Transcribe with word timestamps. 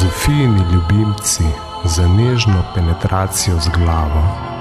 Zofijini 0.00 0.62
ljubimci 0.72 1.44
za 1.84 2.08
nežno 2.08 2.64
penetracijo 2.74 3.60
z 3.60 3.68
glavo. 3.68 4.55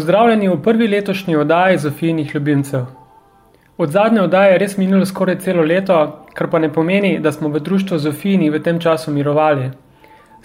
Pozdravljeni 0.00 0.48
v 0.48 0.62
prvi 0.62 0.86
letošnji 0.88 1.36
oddaji 1.36 1.78
Zofijnih 1.78 2.34
ljubimcev. 2.34 2.84
Od 3.76 3.90
zadnje 3.90 4.22
oddaje 4.22 4.52
je 4.52 4.58
res 4.58 4.76
minilo 4.78 5.06
skoraj 5.06 5.36
celo 5.44 5.62
leto, 5.62 5.96
kar 6.34 6.48
pa 6.50 6.58
ne 6.58 6.70
pomeni, 6.72 7.18
da 7.18 7.32
smo 7.32 7.48
v 7.48 7.60
društvu 7.60 7.98
Zofijni 7.98 8.48
v 8.50 8.62
tem 8.64 8.78
času 8.80 9.12
mirovali. 9.12 9.66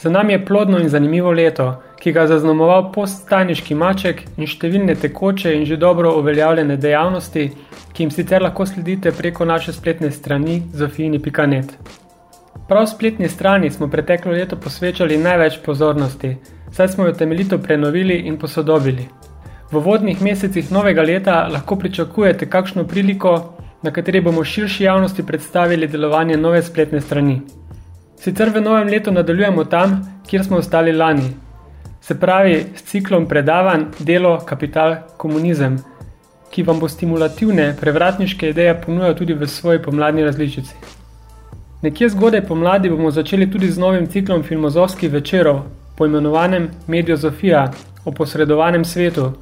Za 0.02 0.10
nami 0.10 0.34
je 0.34 0.46
plodno 0.46 0.80
in 0.80 0.90
zanimivo 0.90 1.32
leto, 1.32 1.70
ki 2.02 2.12
ga 2.12 2.26
je 2.26 2.34
zaznamoval 2.34 2.92
poststajniški 2.92 3.78
maček 3.80 4.26
in 4.36 4.52
številne 4.52 4.96
tekoče 5.00 5.54
in 5.56 5.64
že 5.66 5.78
dobro 5.78 6.12
uveljavljene 6.20 6.76
dejavnosti, 6.76 7.46
ki 7.94 8.04
jim 8.04 8.12
sicer 8.12 8.44
lahko 8.44 8.66
sledite 8.66 9.14
preko 9.16 9.46
naše 9.46 9.72
spletne 9.74 10.12
strani 10.12 10.64
zofijni.net. 10.74 11.78
Prav 12.68 12.90
spletni 12.92 13.30
strani 13.30 13.72
smo 13.72 13.88
preteklo 13.88 14.36
leto 14.36 14.60
posvečali 14.60 15.18
največ 15.18 15.62
pozornosti, 15.66 16.36
saj 16.72 16.88
smo 16.88 17.06
jo 17.08 17.14
temeljito 17.14 17.58
prenovili 17.58 18.20
in 18.28 18.38
posodobili. 18.38 19.08
V 19.76 19.82
vodnih 19.84 20.22
mesecih 20.24 20.70
novega 20.72 21.04
leta 21.04 21.34
lahko 21.52 21.76
pričakujete 21.76 22.46
kakšno 22.50 22.86
priliko, 22.88 23.32
na 23.84 23.92
kateri 23.92 24.22
bomo 24.22 24.44
širši 24.44 24.84
javnosti 24.84 25.26
predstavili 25.28 25.88
delovanje 25.88 26.38
nove 26.38 26.62
spletne 26.64 27.02
strani. 27.02 27.42
Sicer 28.16 28.54
v 28.56 28.62
novem 28.62 28.88
letu 28.88 29.12
nadaljujemo 29.12 29.66
tam, 29.66 29.98
kjer 30.28 30.46
smo 30.46 30.58
ostali 30.64 30.94
lani. 30.96 31.28
Se 32.02 32.16
pravi, 32.20 32.66
s 32.76 32.88
ciklom 32.88 33.28
predavanj 33.28 33.84
Delo, 34.00 34.38
kapital, 34.46 34.96
komunizem, 35.18 35.76
ki 36.52 36.64
vam 36.64 36.80
bo 36.80 36.88
stimulativne, 36.88 37.74
prevratniške 37.82 38.50
ideje 38.50 38.78
ponujal 38.86 39.16
tudi 39.16 39.34
v 39.34 39.48
svoji 39.48 39.82
pomladni 39.84 40.24
različici. 40.24 40.76
Nekje 41.82 42.10
zgodaj 42.16 42.48
pomladi 42.48 42.90
bomo 42.90 43.12
začeli 43.12 43.52
tudi 43.52 43.68
z 43.72 43.78
novim 43.78 44.08
ciklom 44.08 44.44
filmozovskih 44.44 45.12
večerov, 45.12 45.66
poimenovanem 45.98 46.70
Mediozofija, 46.88 47.72
o 48.06 48.12
posredovanem 48.12 48.86
svetu, 48.86 49.34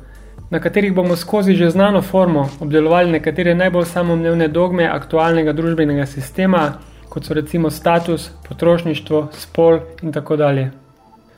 na 0.54 0.60
katerih 0.60 0.94
bomo 0.94 1.16
skozi 1.16 1.56
že 1.56 1.70
znano 1.70 2.02
formo 2.02 2.50
obdelovali 2.62 3.12
nekatere 3.12 3.56
najbolj 3.56 3.86
samomnevne 3.86 4.48
dogme 4.48 4.86
aktualnega 4.86 5.54
družbenega 5.54 6.06
sistema, 6.06 6.62
kot 7.10 7.26
so 7.26 7.34
recimo 7.34 7.70
status, 7.70 8.30
potrošništvo, 8.48 9.22
spol 9.34 9.80
in 10.04 10.14
tako 10.14 10.36
dalje. 10.38 10.68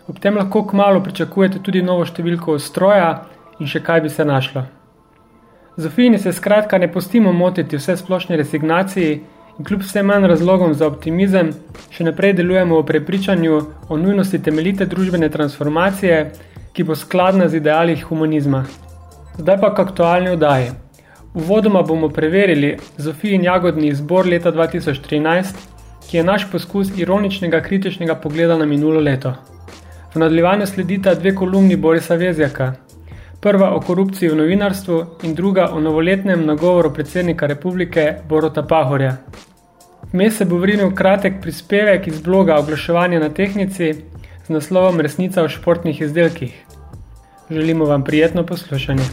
Ob 0.07 0.19
tem 0.19 0.35
lahko 0.35 0.65
kmalo 0.67 0.99
pričakujete 1.03 1.63
tudi 1.63 1.81
novo 1.81 2.03
številko 2.03 2.59
stroja 2.59 3.07
in 3.59 3.71
še 3.71 3.79
kaj 3.79 4.01
bi 4.03 4.11
se 4.11 4.25
našlo. 4.25 4.65
Zofijni 5.77 6.19
se 6.19 6.33
skratka 6.35 6.77
ne 6.77 6.91
pustimo 6.91 7.31
motiti 7.31 7.79
vse 7.79 7.95
splošne 7.97 8.35
resignaciji 8.35 9.13
in 9.57 9.65
kljub 9.65 9.85
vse 9.87 10.03
manj 10.03 10.27
razlogom 10.27 10.73
za 10.75 10.89
optimizem, 10.91 11.53
še 11.87 12.03
naprej 12.03 12.35
delujemo 12.41 12.81
v 12.81 12.87
prepričanju 12.91 13.61
o 13.87 13.97
nujnosti 13.97 14.43
temeljite 14.43 14.91
družbene 14.91 15.31
transformacije, 15.31 16.19
ki 16.75 16.83
bo 16.83 16.99
skladna 16.99 17.47
z 17.47 17.63
ideali 17.63 17.95
humanizma. 17.95 18.65
Zdaj 19.37 19.57
pa 19.61 19.73
k 19.75 19.79
aktualni 19.79 20.31
vdaji. 20.35 20.69
Uvodoma 21.33 21.81
bomo 21.81 22.09
preverili 22.09 22.77
Zofijin 22.97 23.43
jagodni 23.43 23.87
izbor 23.87 24.27
leta 24.27 24.51
2013, 24.51 25.55
ki 26.09 26.17
je 26.17 26.23
naš 26.23 26.45
poskus 26.51 26.93
ironičnega 26.97 27.59
kritičnega 27.61 28.15
pogleda 28.15 28.57
na 28.57 28.65
minulo 28.65 28.99
leto. 28.99 29.33
V 30.13 30.19
nadaljevanju 30.19 30.65
sledita 30.65 31.13
dve 31.15 31.35
kolumni 31.35 31.75
Borisa 31.75 32.15
Vezjaka. 32.15 32.73
Prva 33.41 33.73
o 33.75 33.81
korupciji 33.81 34.29
v 34.29 34.35
novinarstvu 34.35 35.01
in 35.23 35.35
druga 35.35 35.67
o 35.73 35.79
novoletnem 35.79 36.45
nagovoru 36.45 36.93
predsednika 36.93 37.45
republike 37.45 38.13
Borota 38.29 38.63
Pahorja. 38.63 39.17
Vmes 40.13 40.37
se 40.37 40.45
bo 40.45 40.57
vrinil 40.57 40.95
kratek 40.95 41.41
prispevek 41.41 42.07
iz 42.07 42.21
bloga 42.21 42.55
Oglaševanje 42.59 43.19
na 43.19 43.29
tehnici 43.29 43.93
z 44.47 44.49
naslovom 44.49 45.01
Resnica 45.01 45.43
o 45.43 45.49
športnih 45.49 46.01
izdelkih. 46.01 46.64
Želimo 47.49 47.85
vam 47.85 48.03
prijetno 48.03 48.45
poslušanje. 48.45 49.03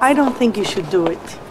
I 0.00 0.14
don't 0.14 0.36
think 0.38 0.56
you 0.56 0.64
should 0.64 0.90
do 0.90 1.06
it. 1.06 1.47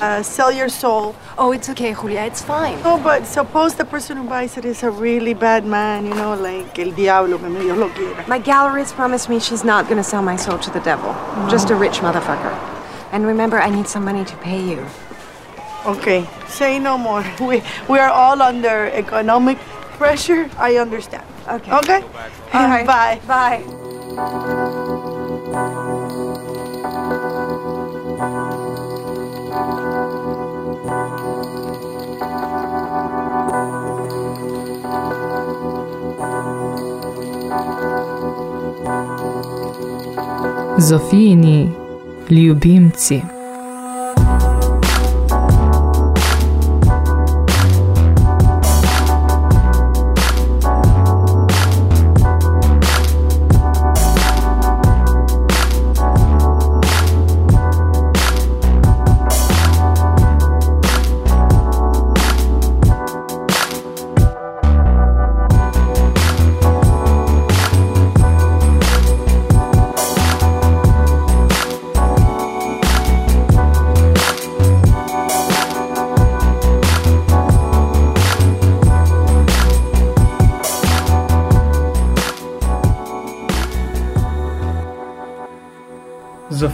Uh, 0.00 0.22
sell 0.22 0.50
your 0.52 0.68
soul. 0.68 1.14
Oh, 1.38 1.52
it's 1.52 1.68
okay, 1.70 1.94
Julia. 1.94 2.22
It's 2.22 2.42
fine. 2.42 2.80
No, 2.82 2.98
but 2.98 3.26
suppose 3.26 3.74
the 3.74 3.84
person 3.84 4.16
who 4.16 4.24
buys 4.28 4.56
it 4.56 4.64
is 4.64 4.82
a 4.82 4.90
really 4.90 5.34
bad 5.34 5.64
man, 5.64 6.04
you 6.06 6.14
know, 6.14 6.34
like 6.34 6.78
el 6.78 6.90
diablo 6.90 7.38
que 7.38 7.48
medio 7.48 7.74
lo 7.74 7.88
quiera. 7.90 8.24
My 8.28 8.40
gallerist 8.40 8.94
promised 8.94 9.28
me 9.28 9.38
she's 9.38 9.64
not 9.64 9.84
going 9.84 9.98
to 9.98 10.04
sell 10.04 10.22
my 10.22 10.36
soul 10.36 10.58
to 10.58 10.70
the 10.70 10.80
devil. 10.80 11.14
Just 11.48 11.70
a 11.70 11.74
rich 11.76 11.98
motherfucker. 12.00 12.52
And 13.12 13.26
remember, 13.26 13.60
I 13.60 13.70
need 13.70 13.86
some 13.86 14.04
money 14.04 14.24
to 14.24 14.36
pay 14.38 14.60
you. 14.60 14.84
Okay, 15.86 16.26
say 16.48 16.78
no 16.78 16.98
more. 16.98 17.22
We, 17.40 17.62
we 17.88 17.98
are 17.98 18.10
all 18.10 18.42
under 18.42 18.86
economic 18.86 19.58
pressure. 19.98 20.50
I 20.58 20.76
understand. 20.76 21.24
Okay. 21.48 21.72
Okay? 21.72 22.02
All 22.52 22.68
right. 22.68 22.86
Bye. 22.86 23.20
Bye. 23.26 24.90
Zofijini 40.78 41.70
ljubimci. 42.30 43.33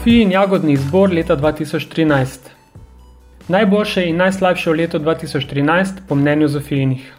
Zofijin 0.00 0.30
jagodni 0.32 0.72
izbor 0.72 1.10
leta 1.12 1.36
2013. 1.36 2.38
Najboljše 3.48 4.06
in 4.08 4.16
najslabše 4.16 4.70
v 4.70 4.74
letu 4.78 4.98
2013 4.98 6.00
po 6.08 6.14
mnenju 6.14 6.48
Zofijinih. 6.48 7.12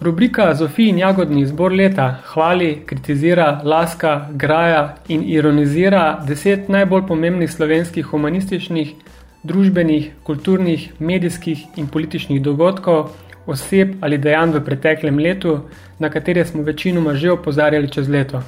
Rubrika 0.00 0.54
Zofijin 0.54 0.98
jagodni 0.98 1.42
izbor 1.42 1.72
leta 1.72 2.08
hvali, 2.32 2.82
kritizira, 2.86 3.60
laska, 3.64 4.26
graja 4.32 4.96
in 5.08 5.22
ironizira 5.22 6.24
deset 6.26 6.68
najbolj 6.68 7.06
pomembnih 7.06 7.52
slovenskih 7.52 8.06
humanističnih, 8.06 8.94
družbenih, 9.42 10.12
kulturnih, 10.22 10.92
medijskih 10.98 11.66
in 11.76 11.86
političnih 11.86 12.42
dogodkov, 12.42 13.10
oseb 13.46 13.94
ali 14.00 14.18
dejanj 14.18 14.58
v 14.58 14.64
preteklem 14.64 15.18
letu, 15.18 15.60
na 15.98 16.10
katere 16.10 16.44
smo 16.44 16.62
večinoma 16.62 17.14
že 17.14 17.30
opozarjali 17.30 17.88
čez 17.88 18.08
leto. 18.08 18.42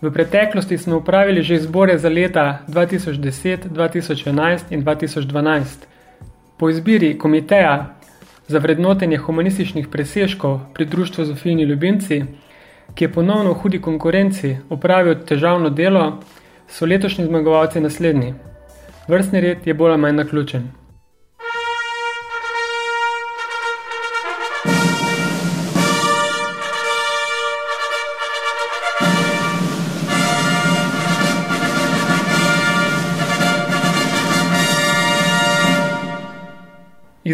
V 0.00 0.10
preteklosti 0.10 0.78
smo 0.78 0.96
upravili 0.96 1.42
že 1.42 1.54
izbore 1.54 1.98
za 1.98 2.08
leta 2.08 2.58
2010, 2.68 3.68
2011 3.68 4.60
in 4.70 4.84
2012. 4.84 5.64
Po 6.56 6.70
izbiri 6.70 7.18
komiteja 7.18 7.96
za 8.48 8.58
vrednotenje 8.58 9.18
humanističnih 9.18 9.88
presežkov 9.88 10.60
pri 10.74 10.84
društvu 10.84 11.24
Zofijni 11.24 11.62
ljubimci 11.62 12.24
ki 12.94 13.04
je 13.04 13.12
ponovno 13.12 13.52
v 13.52 13.58
hudi 13.60 13.80
konkurenci 13.80 14.56
opravil 14.70 15.14
težavno 15.28 15.70
delo, 15.70 16.20
so 16.68 16.86
letošnji 16.86 17.26
zmagovalci 17.26 17.80
naslednji. 17.80 18.34
Vrstni 19.08 19.40
red 19.40 19.66
je 19.66 19.74
bolj 19.74 19.92
ali 19.92 20.00
manj 20.00 20.16
naključen. 20.16 20.70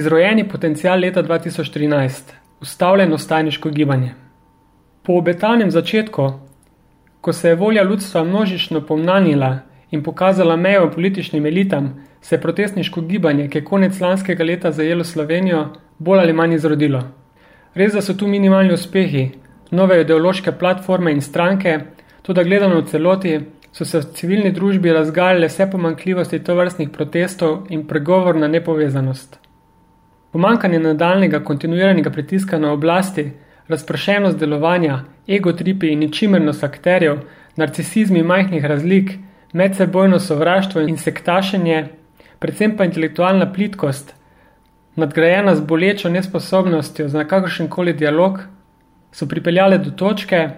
Izrojeni 0.02 0.48
potencial 0.48 0.98
leta 1.00 1.22
2013. 1.22 2.32
Ustavljeno 2.60 3.18
stajniško 3.18 3.70
gibanje. 3.70 4.14
Po 5.02 5.12
obetanem 5.12 5.70
začetku, 5.70 6.24
ko 7.20 7.32
se 7.32 7.48
je 7.48 7.54
volja 7.54 7.82
ljudstva 7.82 8.24
množično 8.24 8.80
pomnanila 8.86 9.58
in 9.90 10.02
pokazala 10.02 10.56
mejo 10.56 10.90
političnim 10.90 11.46
elitam, 11.46 12.06
se 12.20 12.34
je 12.34 12.40
protestniško 12.40 13.00
gibanje, 13.00 13.46
ki 13.48 13.58
je 13.58 13.64
konec 13.64 14.00
lanskega 14.00 14.44
leta 14.44 14.72
zajelo 14.72 15.04
Slovenijo, 15.04 15.68
bolj 15.98 16.20
ali 16.20 16.32
manj 16.32 16.54
izrodilo. 16.54 17.02
Res, 17.74 17.92
da 17.92 18.02
so 18.02 18.14
tu 18.14 18.26
minimalni 18.26 18.74
uspehi, 18.74 19.28
nove 19.70 20.00
ideološke 20.00 20.52
platforme 20.52 21.12
in 21.12 21.20
stranke, 21.20 21.78
tudi 22.22 22.44
gledano 22.44 22.80
v 22.80 22.88
celoti, 22.90 23.36
so 23.72 23.84
se 23.84 24.00
v 24.00 24.10
civilni 24.18 24.50
družbi 24.50 24.98
razgaljale 24.98 25.46
vse 25.46 25.70
pomankljivosti 25.70 26.42
tovrstnih 26.42 26.90
protestov 26.90 27.70
in 27.70 27.86
pregovor 27.86 28.36
na 28.36 28.48
nepovezanost. 28.48 29.41
Pomankanje 30.32 30.78
nadaljnega 30.78 31.42
kontinuiranega 31.44 32.10
pritiska 32.10 32.58
na 32.58 32.72
oblasti, 32.72 33.32
razpršenost 33.68 34.38
delovanja, 34.38 35.02
egotripi 35.28 35.92
in 35.92 35.98
ničimernost 35.98 36.64
akterjev, 36.64 37.18
narcisizmi 37.56 38.22
majhnih 38.22 38.64
razlik, 38.64 39.12
medsebojno 39.52 40.20
sovraštvo 40.20 40.80
in 40.88 40.96
sektašenje, 40.96 41.84
predvsem 42.38 42.76
pa 42.76 42.84
intelektualna 42.84 43.52
plitkost, 43.52 44.14
nadgrajena 44.96 45.54
z 45.54 45.60
bolečo 45.60 46.08
nesposobnostjo 46.08 47.08
za 47.08 47.24
kakršenkoli 47.24 47.92
dialog, 47.92 48.40
so 49.12 49.28
pripeljale 49.28 49.78
do 49.78 49.90
točke, 49.90 50.48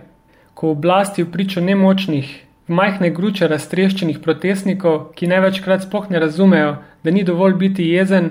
ko 0.55 0.71
oblasti 0.71 1.23
v 1.23 1.31
pričo 1.31 1.61
nemočnih, 1.61 2.31
v 2.69 2.73
majhne 2.73 3.11
gruče 3.11 3.49
raztreščenih 3.51 4.23
protestnikov, 4.23 5.11
ki 5.19 5.27
največkrat 5.27 5.83
sploh 5.83 6.11
ne 6.11 6.23
razumejo, 6.23 6.77
da 7.03 7.11
ni 7.11 7.25
dovolj 7.25 7.59
biti 7.59 7.89
jezen, 7.91 8.31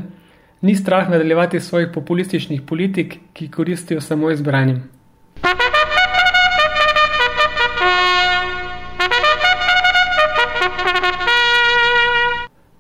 ni 0.64 0.76
strah 0.76 1.10
nadaljevati 1.10 1.60
svojih 1.60 1.88
populističnih 1.94 2.62
politik, 2.62 3.16
ki 3.34 3.52
koristijo 3.52 4.02
samo 4.02 4.32
izbranim. 4.32 4.84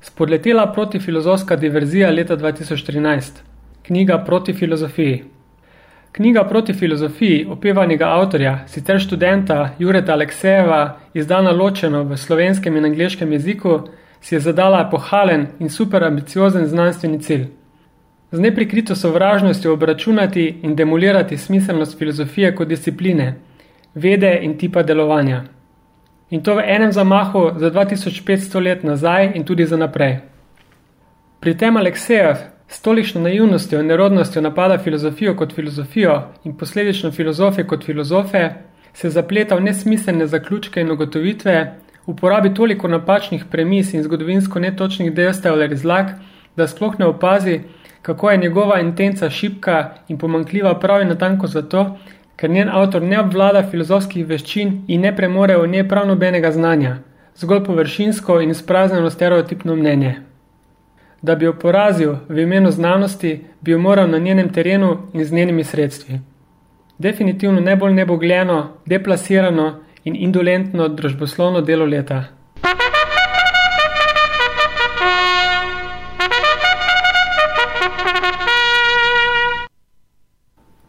Spodletela 0.02 0.72
protifilozofska 0.74 1.56
diverzija 1.56 2.12
leta 2.12 2.38
2013. 2.38 3.22
Knjiga 3.88 4.24
proti 4.26 4.54
filozofiji. 4.54 5.24
Knjiga 6.12 6.44
proti 6.44 6.74
filozofiji 6.74 7.46
opevanega 7.50 8.06
avtorja, 8.06 8.60
sicer 8.68 9.00
študenta 9.00 9.70
Jureta 9.80 10.14
Aleksejeva, 10.14 10.98
izdana 11.14 11.52
ločeno 11.52 12.04
v 12.04 12.18
slovenskem 12.18 12.78
in 12.78 12.86
angliškem 12.86 13.32
jeziku, 13.32 13.80
si 14.22 14.36
je 14.36 14.40
zadala 14.40 14.90
pohalen 14.92 15.48
in 15.60 15.70
super 15.70 16.04
ambiciozen 16.04 16.68
znanstveni 16.68 17.20
cilj 17.20 17.63
z 18.34 18.40
neprikrito 18.40 18.96
sovražnostjo 18.96 19.74
obračunati 19.74 20.60
in 20.62 20.76
demolirati 20.76 21.38
smiselnost 21.38 21.98
filozofije 21.98 22.56
kot 22.56 22.68
discipline, 22.68 23.36
vede 23.96 24.40
in 24.42 24.58
tipa 24.58 24.84
delovanja. 24.84 25.44
In 26.30 26.42
to 26.44 26.56
v 26.56 26.64
enem 26.66 26.92
zamahu 26.92 27.52
za 27.58 27.72
2500 27.72 28.64
let 28.64 28.84
nazaj 28.84 29.32
in 29.36 29.44
tudi 29.44 29.66
za 29.66 29.78
naprej. 29.78 30.18
Pri 31.40 31.58
tem 31.58 31.78
Aleksejev 31.78 32.36
s 32.68 32.82
tolikšno 32.82 33.22
naivnostjo 33.22 33.80
in 33.80 33.88
nerodnostjo 33.88 34.42
napada 34.42 34.78
filozofijo 34.78 35.36
kot 35.36 35.54
filozofijo 35.54 36.22
in 36.44 36.58
posledično 36.58 37.12
filozofe 37.12 37.68
kot 37.68 37.86
filozofe, 37.86 38.50
se 38.94 39.10
zapleta 39.10 39.56
v 39.56 39.62
nesmiselne 39.62 40.28
zaključke 40.28 40.82
in 40.82 40.92
ugotovitve, 40.92 41.76
uporabi 42.06 42.54
toliko 42.54 42.88
napačnih 42.88 43.46
premis 43.52 43.94
in 43.94 44.04
zgodovinsko 44.04 44.60
netočnih 44.60 45.14
dejstev 45.14 45.54
ali 45.54 45.68
razlag, 45.68 46.06
da 46.58 46.68
sploh 46.68 47.00
ne 47.00 47.06
opazi, 47.06 47.62
kako 48.04 48.32
je 48.32 48.38
njegova 48.38 48.80
intenca 48.80 49.30
šipka 49.30 49.90
in 50.08 50.18
pomankljiva 50.18 50.80
prav 50.80 51.02
in 51.02 51.08
natanko 51.08 51.48
zato, 51.48 51.98
ker 52.36 52.50
njen 52.50 52.70
avtor 52.70 53.02
ne 53.02 53.20
obvlada 53.20 53.64
filozofskih 53.72 54.26
veščin 54.28 54.74
in 54.88 55.02
ne 55.02 55.16
premore 55.16 55.56
v 55.58 55.68
njej 55.68 55.88
prav 55.88 56.08
nobenega 56.08 56.52
znanja, 56.52 56.98
zgolj 57.40 57.64
površinsko 57.64 58.42
in 58.42 58.54
sprazneno 58.54 59.10
stereotipno 59.10 59.76
mnenje. 59.76 60.16
Da 61.22 61.36
bi 61.36 61.46
jo 61.46 61.54
porazil 61.54 62.18
v 62.30 62.44
imenu 62.44 62.72
znanosti, 62.72 63.38
bi 63.62 63.72
jo 63.72 63.80
moral 63.80 64.10
na 64.10 64.20
njenem 64.20 64.50
terenu 64.54 64.98
in 65.14 65.26
z 65.26 65.32
njenimi 65.32 65.64
sredstvi. 65.64 66.20
Definitivno 66.98 67.62
najbolj 67.62 67.94
nebogljeno, 67.94 68.68
deplasirano 68.86 69.80
in 70.04 70.16
indolentno 70.16 70.88
družboslovno 70.88 71.62
delo 71.62 71.86
leta. 71.86 72.24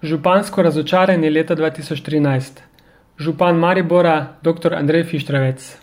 Župansko 0.05 0.63
razočaranje 0.63 1.31
leta 1.31 1.57
2013. 1.57 2.61
Župan 3.19 3.57
Maribora, 3.57 4.27
dr. 4.43 4.75
Andrej 4.75 5.05
Fištravec. 5.05 5.79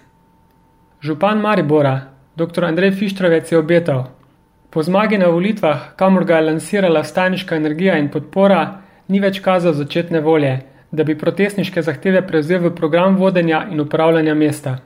Župan 1.02 1.40
Maribora, 1.42 2.02
dr. 2.36 2.66
Andrej 2.66 2.92
Fištravec 2.92 3.52
je 3.52 3.58
obetal. 3.58 4.04
Po 4.70 4.84
zmagi 4.84 5.18
na 5.18 5.28
volitvah, 5.28 5.96
kamor 5.96 6.26
ga 6.26 6.36
je 6.36 6.42
lansirala 6.42 7.04
staniška 7.04 7.56
energija 7.56 7.98
in 7.98 8.12
podpora, 8.14 8.82
ni 9.08 9.20
več 9.20 9.42
kazal 9.42 9.74
začetne 9.74 10.22
volje, 10.22 10.60
da 10.92 11.04
bi 11.04 11.18
protestniške 11.18 11.82
zahteve 11.82 12.22
prevzel 12.28 12.62
v 12.62 12.76
program 12.76 13.18
vodenja 13.18 13.66
in 13.72 13.82
upravljanja 13.82 14.36
mesta. 14.36 14.78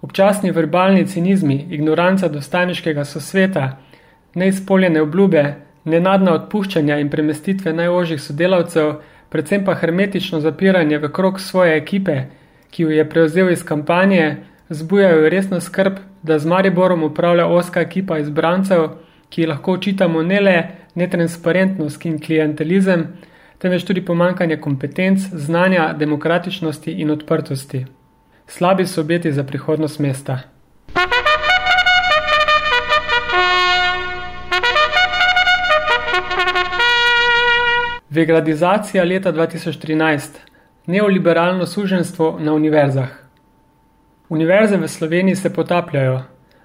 Občasni 0.00 0.50
verbalni 0.50 1.06
cinizmi, 1.06 1.66
ignoranca 1.70 2.28
do 2.28 2.40
staniškega 2.40 3.04
sosveta, 3.04 3.76
neizpoljene 4.34 5.02
obljube, 5.02 5.54
nenadna 5.84 6.34
odpuščanja 6.34 6.98
in 6.98 7.10
premestitve 7.10 7.72
najožjih 7.72 8.20
sodelavcev, 8.22 8.94
predvsem 9.28 9.64
pa 9.64 9.74
hermetično 9.74 10.40
zapiranje 10.40 10.98
v 10.98 11.10
krog 11.12 11.40
svoje 11.40 11.76
ekipe, 11.76 12.16
ki 12.70 12.82
jo 12.82 12.90
je 12.90 13.08
prevzel 13.08 13.50
iz 13.52 13.64
kampanje, 13.64 14.36
zbujajo 14.68 15.28
resno 15.28 15.60
skrb, 15.60 15.98
da 16.22 16.38
z 16.38 16.46
Mariborom 16.46 17.02
upravlja 17.02 17.46
oska 17.46 17.80
ekipa 17.80 18.18
izbrancev, 18.18 18.88
ki 19.28 19.46
lahko 19.46 19.72
očitamo 19.72 20.22
ne 20.22 20.40
le 20.40 20.56
netransparentnost 20.94 22.04
in 22.06 22.18
klientelizem, 22.20 23.06
temveč 23.58 23.84
tudi 23.88 24.04
pomankanje 24.04 24.60
kompetenc, 24.60 25.20
znanja, 25.32 25.92
demokratičnosti 25.98 26.92
in 26.92 27.10
odprtosti. 27.10 27.84
Slabi 28.46 28.86
so 28.86 29.00
obeti 29.00 29.32
za 29.32 29.44
prihodnost 29.44 29.98
mesta. 29.98 30.51
Vegradizacija 38.12 39.04
leta 39.04 39.32
2013. 39.32 40.28
Neoliberalno 40.86 41.66
suženstvo 41.66 42.38
na 42.40 42.52
univerzah. 42.52 43.08
Univerze 44.28 44.76
v 44.76 44.88
Sloveniji 44.88 45.36
se 45.36 45.52
potapljajo. 45.52 46.20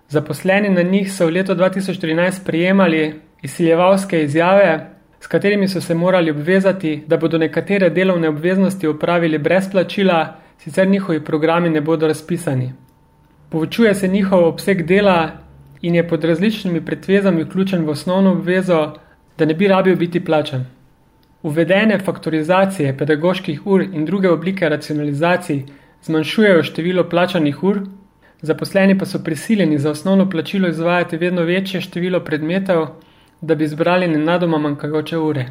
Zaposleni 0.09 0.69
na 0.69 0.81
njih 0.81 1.13
so 1.13 1.25
v 1.25 1.29
letu 1.29 1.55
2013 1.55 2.45
prijemali 2.45 3.21
izsiljevalske 3.41 4.23
izjave, 4.23 4.89
s 5.19 5.27
katerimi 5.27 5.67
so 5.67 5.81
se 5.81 5.95
morali 5.95 6.31
obvezati, 6.31 7.03
da 7.07 7.17
bodo 7.17 7.37
nekatere 7.37 7.89
delovne 7.89 8.29
obveznosti 8.29 8.87
upravili 8.87 9.37
brez 9.37 9.71
plačila, 9.71 10.35
sicer 10.57 10.87
njihovi 10.87 11.23
programi 11.23 11.69
ne 11.69 11.81
bodo 11.81 12.07
razpisani. 12.07 12.73
Povečuje 13.49 13.95
se 13.95 14.07
njihov 14.07 14.43
obseg 14.43 14.83
dela 14.83 15.31
in 15.81 15.95
je 15.95 16.07
pod 16.07 16.23
različnimi 16.23 16.85
predvezami 16.85 17.43
vključen 17.43 17.85
v 17.85 17.89
osnovno 17.89 18.31
obvezo, 18.31 18.93
da 19.37 19.45
ne 19.45 19.53
bi 19.53 19.67
rabil 19.67 19.95
biti 19.95 20.25
plačan. 20.25 20.76
Uvedene 21.43 21.99
faktorizacije 21.99 22.97
pedagoških 22.97 23.67
ur 23.67 23.81
in 23.81 24.05
druge 24.05 24.29
oblike 24.29 24.69
racionalizacij 24.69 25.63
zmanjšujejo 26.03 26.63
število 26.63 27.03
plačanih 27.09 27.63
ur, 27.63 27.81
zaposleni 28.41 28.97
pa 28.97 29.05
so 29.05 29.23
prisiljeni 29.23 29.77
za 29.79 29.91
osnovno 29.91 30.29
plačilo 30.29 30.67
izvajati 30.67 31.17
vedno 31.17 31.41
večje 31.41 31.81
število 31.81 32.19
predmetov, 32.19 32.87
da 33.41 33.55
bi 33.55 33.67
zbrali 33.67 34.07
nenadoma 34.07 34.57
manjkajoče 34.57 35.17
ure. 35.17 35.45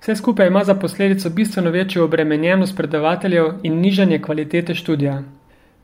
Vse 0.00 0.16
skupaj 0.16 0.46
ima 0.46 0.64
za 0.64 0.74
posledico 0.74 1.30
bistveno 1.30 1.70
večjo 1.70 2.04
obremenjenost 2.04 2.76
predavateljev 2.76 3.46
in 3.62 3.80
nižanje 3.80 4.18
kvalitete 4.22 4.74
študija. 4.74 5.22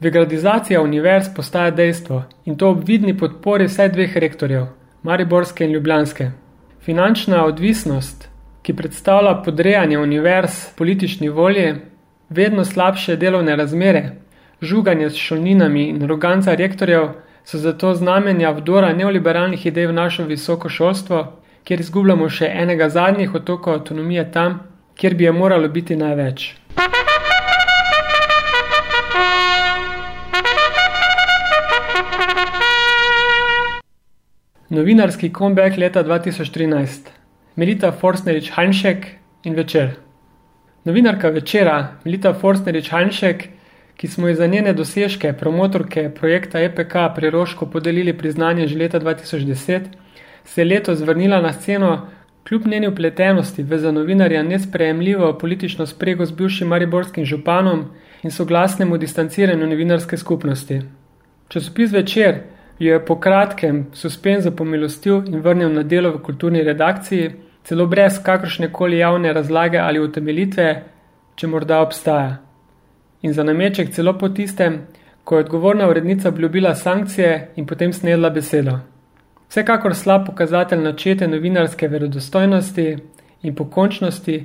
Vegradizacija 0.01 0.83
univerz 0.83 1.27
postaja 1.37 1.71
dejstvo 1.71 2.25
in 2.45 2.57
to 2.57 2.71
ob 2.71 2.89
vidni 2.89 3.19
podpori 3.19 3.65
vsaj 3.65 3.89
dveh 3.89 4.17
rektorjev, 4.17 4.67
Mariborske 5.03 5.65
in 5.65 5.73
Ljubljanske. 5.73 6.31
Finančna 6.81 7.45
odvisnost 7.45 8.32
ki 8.63 8.77
predstavlja 8.77 9.35
podrejanje 9.45 9.99
univerz 9.99 10.51
politični 10.79 11.29
volji, 11.29 11.75
vedno 12.29 12.65
slabše 12.65 13.17
delovne 13.17 13.57
razmere, 13.57 14.11
žuganje 14.61 15.11
s 15.11 15.17
šolninami 15.17 15.89
in 15.89 16.03
aroganca 16.03 16.55
rektorjev 16.55 17.09
so 17.45 17.59
zato 17.59 17.95
znamenja 17.95 18.51
vdora 18.51 18.93
neoliberalnih 18.93 19.67
idej 19.67 19.87
v 19.87 19.93
našo 19.93 20.25
visoko 20.25 20.69
šolstvo, 20.69 21.25
kjer 21.65 21.81
izgubljamo 21.81 22.29
še 22.29 22.51
enega 22.55 22.89
zadnjih 22.89 23.35
otokov 23.35 23.75
avtonomije 23.75 24.31
tam, 24.33 24.61
kjer 24.95 25.15
bi 25.15 25.25
je 25.25 25.33
moralo 25.33 25.69
biti 25.69 25.97
največ. 25.97 26.55
Novinarski 34.69 35.33
comeback 35.39 35.77
leta 35.77 36.05
2013. 36.05 37.22
Melita 37.57 37.93
Forsnerič 37.93 38.51
Hanšek 38.51 39.07
in 39.45 39.55
večer. 39.55 39.91
Novinarka 40.85 41.29
večera 41.29 41.99
Melita 42.05 42.33
Forsnerič 42.35 42.89
Hanšek, 42.89 43.45
ki 43.97 44.09
smo 44.09 44.29
ji 44.29 44.35
za 44.35 44.47
njene 44.47 44.73
dosežke, 44.73 45.33
promotorke 45.33 46.11
projekta 46.15 46.63
EPK 46.65 46.95
Preroško 47.15 47.67
podelili 47.67 48.17
priznanje 48.19 48.67
že 48.67 48.79
leta 48.79 49.01
2010, 49.01 49.81
se 50.45 50.61
je 50.61 50.65
letos 50.65 51.01
vrnila 51.01 51.41
na 51.41 51.53
sceno 51.53 52.09
kljub 52.49 52.67
njeni 52.67 52.89
upletenosti 52.89 53.63
v 53.63 53.79
za 53.79 53.93
novinarja 53.93 54.43
nesprejemljivo 54.43 55.39
politično 55.39 55.87
sprego 55.87 56.27
z 56.27 56.33
bivšim 56.33 56.69
mariborskim 56.69 57.25
županom 57.25 57.85
in 58.23 58.31
soglasnemu 58.31 58.99
distanciranju 58.99 59.67
novinarske 59.67 60.17
skupnosti. 60.17 60.81
Časopis 61.49 61.93
večer 61.93 62.41
jo 62.83 62.93
je 62.93 63.05
po 63.05 63.17
kratkem 63.21 63.87
suspenzo 63.93 64.51
pomilostil 64.51 65.23
in 65.27 65.41
vrnil 65.41 65.73
na 65.73 65.83
delo 65.83 66.11
v 66.11 66.23
kulturni 66.23 66.63
redakciji, 66.63 67.31
celo 67.65 67.87
brez 67.87 68.19
kakršne 68.23 68.73
koli 68.73 68.99
javne 68.99 69.33
razlage 69.33 69.79
ali 69.79 70.01
utemelitve, 70.01 70.71
če 71.35 71.47
morda 71.47 71.81
obstaja. 71.81 72.41
In 73.23 73.33
za 73.33 73.45
nameček 73.47 73.93
celo 73.95 74.17
po 74.19 74.29
tistem, 74.29 74.81
ko 75.25 75.37
je 75.37 75.45
odgovorna 75.45 75.89
urednica 75.89 76.29
obljubila 76.29 76.75
sankcije 76.75 77.53
in 77.57 77.67
potem 77.67 77.93
snedla 77.93 78.31
besedo. 78.31 78.79
Vsekakor 79.49 79.95
slab 79.95 80.27
pokazatelj 80.27 80.83
načete 80.83 81.29
novinarske 81.29 81.89
verodostojnosti 81.89 82.97
in 83.43 83.55
pokončnosti, 83.55 84.37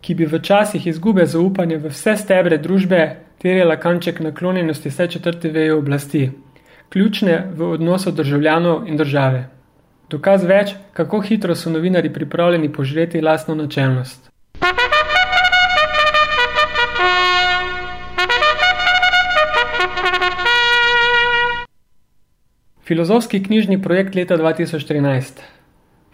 ki 0.00 0.14
bi 0.14 0.26
v 0.26 0.42
časih 0.42 0.86
izgube 0.86 1.26
zaupanja 1.26 1.78
v 1.78 1.88
vse 1.88 2.16
stebre 2.16 2.58
družbe 2.58 3.00
terjala 3.38 3.76
kanček 3.76 4.20
naklonjenosti 4.20 4.88
vse 4.88 5.06
četrte 5.06 5.48
veje 5.48 5.74
oblasti, 5.74 6.30
ključne 6.88 7.50
v 7.54 7.70
odnosu 7.70 8.10
državljanov 8.10 8.88
in 8.88 8.96
države. 8.96 9.48
Dokaz 10.10 10.44
več, 10.44 10.72
kako 10.92 11.20
hitro 11.20 11.54
so 11.54 11.70
novinari 11.70 12.12
pripravljeni 12.12 12.72
požreti 12.72 13.20
lastno 13.20 13.54
načelnost. 13.54 14.30
Filozofski 22.88 23.42
knjižni 23.44 23.82
projekt 23.82 24.14
leta 24.14 24.36
2013. 24.38 25.42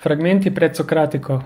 Fragmenti 0.03 0.51
pred 0.51 0.77
Sokratikov. 0.77 1.43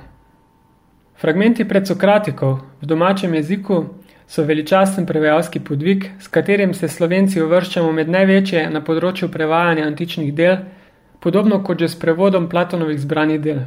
Fragmenti 1.20 1.68
pred 1.68 1.86
Sokratikov 1.86 2.60
v 2.80 2.86
domačem 2.86 3.34
jeziku 3.34 3.84
so 4.28 4.44
veličasten 4.44 5.06
prevajalski 5.06 5.60
podvig, 5.60 6.04
s 6.20 6.28
katerim 6.28 6.74
se 6.74 6.88
slovenci 6.88 7.40
uvrščamo 7.42 7.92
med 7.92 8.10
največje 8.12 8.66
na 8.70 8.82
področju 8.84 9.30
prevajanja 9.32 9.86
antičnih 9.88 10.34
del, 10.34 10.58
podobno 11.20 11.62
kot 11.64 11.80
že 11.80 11.88
s 11.88 11.98
prevodom 11.98 12.48
Platonovih 12.48 13.00
zbranih 13.00 13.40
del. 13.40 13.62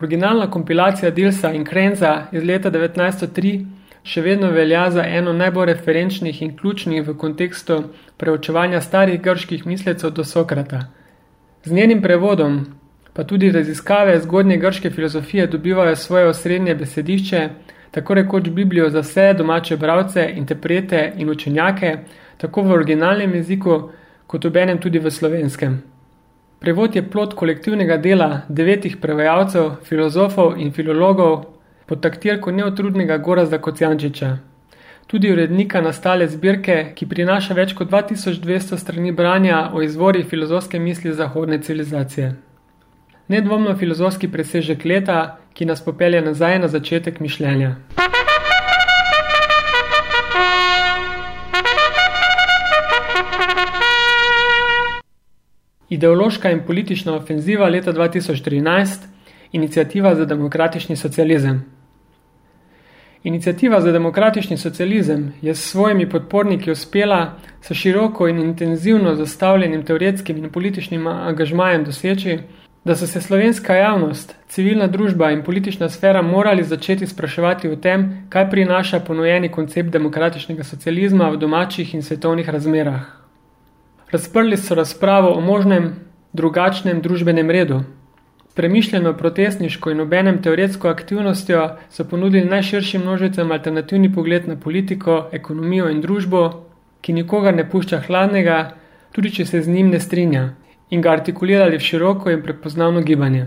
Originalna 0.00 0.50
kompilacija 0.50 1.10
Dilsa 1.10 1.52
in 1.54 1.64
Krenza 1.64 2.26
iz 2.32 2.42
leta 2.42 2.70
1903 2.70 3.54
še 4.02 4.22
vedno 4.24 4.50
velja 4.50 4.88
za 4.90 5.04
eno 5.04 5.32
najbolj 5.36 5.74
referenčnih 5.74 6.42
in 6.42 6.56
ključnih 6.56 7.06
v 7.06 7.16
kontekstu 7.20 7.82
preučevanja 8.16 8.80
starih 8.80 9.20
grških 9.22 9.66
mislecov 9.66 10.10
do 10.16 10.24
Sokrata. 10.24 10.86
Z 11.64 11.72
njenim 11.72 12.02
prevodom, 12.02 12.64
pa 13.12 13.24
tudi 13.24 13.52
raziskave 13.52 14.18
zgodnje 14.20 14.56
grške 14.56 14.90
filozofije 14.90 15.46
dobivajo 15.46 15.96
svoje 15.96 16.26
osrednje 16.32 16.74
besedišče, 16.74 17.48
tako 17.90 18.14
rekoč 18.14 18.50
Biblijo 18.50 18.90
za 18.90 19.00
vse 19.00 19.34
domače 19.34 19.76
bravce, 19.76 20.32
interprete 20.36 21.12
in 21.16 21.30
učenjake, 21.30 21.96
tako 22.36 22.62
v 22.62 22.72
originalnem 22.72 23.34
jeziku, 23.34 23.90
kot 24.26 24.44
obenem 24.44 24.78
tudi 24.78 24.98
v 24.98 25.10
slovenskem. 25.10 25.82
Prevod 26.60 26.96
je 26.96 27.02
plot 27.10 27.34
kolektivnega 27.34 27.96
dela 27.96 28.42
devetih 28.48 28.96
prevajalcev, 29.00 29.70
filozofov 29.82 30.58
in 30.60 30.72
filologov, 30.72 31.44
pod 31.86 32.02
taktirko 32.02 32.52
neotrudnega 32.52 33.16
Gorazda 33.18 33.58
Kocijančiča. 33.58 34.36
Tudi 35.06 35.32
urednika 35.32 35.80
nastale 35.80 36.28
zbirke, 36.28 36.92
ki 36.94 37.06
prinaša 37.10 37.54
več 37.58 37.72
kot 37.74 37.88
2200 37.90 38.76
strani 38.78 39.10
branja 39.12 39.70
o 39.74 39.82
izvori 39.82 40.22
filozofske 40.22 40.78
misli 40.78 41.12
zahodne 41.12 41.58
civilizacije. 41.62 42.28
Nedvomno 43.28 43.74
filozofski 43.76 44.28
presežek 44.30 44.84
leta, 44.84 45.39
ki 45.54 45.64
nas 45.64 45.84
popelje 45.84 46.22
nazaj 46.22 46.58
na 46.58 46.68
začetek 46.68 47.20
mišljenja. 47.20 47.76
Ideološka 55.90 56.50
in 56.50 56.60
politična 56.66 57.14
ofenziva 57.14 57.68
leta 57.68 57.92
2013, 57.92 58.98
inicijativa 59.52 60.14
za 60.14 60.24
demokratični 60.24 60.96
socializem. 60.96 61.64
Inicijativa 63.22 63.80
za 63.80 63.92
demokratični 63.92 64.56
socializem 64.56 65.32
je 65.42 65.54
s 65.54 65.70
svojimi 65.70 66.08
podporniki 66.08 66.70
uspela 66.70 67.38
s 67.60 67.72
široko 67.72 68.28
in 68.28 68.38
intenzivno 68.38 69.14
zastavljenim 69.14 69.84
teoretskim 69.84 70.36
in 70.36 70.50
političnim 70.50 71.06
angažmajem 71.06 71.84
doseči, 71.84 72.38
da 72.84 72.96
so 72.96 73.06
se 73.06 73.20
slovenska 73.20 73.74
javnost, 73.74 74.34
civilna 74.48 74.86
družba 74.86 75.30
in 75.30 75.42
politična 75.42 75.88
sfera 75.88 76.22
morali 76.22 76.64
začeti 76.64 77.06
spraševati 77.06 77.68
o 77.68 77.76
tem, 77.76 78.26
kaj 78.28 78.50
prinaša 78.50 79.00
ponujeni 79.00 79.48
koncept 79.48 79.90
demokratičnega 79.90 80.64
socializma 80.64 81.28
v 81.30 81.36
domačih 81.36 81.94
in 81.94 82.02
svetovnih 82.02 82.48
razmerah. 82.48 83.02
Razprli 84.10 84.56
so 84.56 84.74
razpravo 84.74 85.34
o 85.36 85.40
možnem, 85.40 85.92
drugačnem 86.32 87.00
družbenem 87.00 87.50
redu, 87.50 87.82
premišljeno 88.54 89.12
protestniško 89.16 89.90
in 89.90 90.00
obenem 90.00 90.42
teoretsko 90.42 90.88
aktivnostjo 90.88 91.68
so 91.90 92.04
ponudili 92.04 92.44
najširšim 92.44 93.02
množicam 93.02 93.52
alternativni 93.52 94.12
pogled 94.12 94.48
na 94.48 94.56
politiko, 94.56 95.28
ekonomijo 95.32 95.90
in 95.90 96.00
družbo, 96.00 96.66
ki 97.00 97.12
nikogar 97.12 97.54
ne 97.54 97.68
pušča 97.70 98.00
hladnega, 98.06 98.74
tudi 99.12 99.30
če 99.30 99.46
se 99.46 99.62
z 99.62 99.68
njim 99.68 99.90
ne 99.90 100.00
strinja, 100.00 100.48
in 100.90 101.00
ga 101.00 101.10
artikulirali 101.10 101.76
v 101.76 101.80
široko 101.80 102.30
in 102.30 102.42
prepoznavno 102.42 103.00
gibanje. 103.00 103.46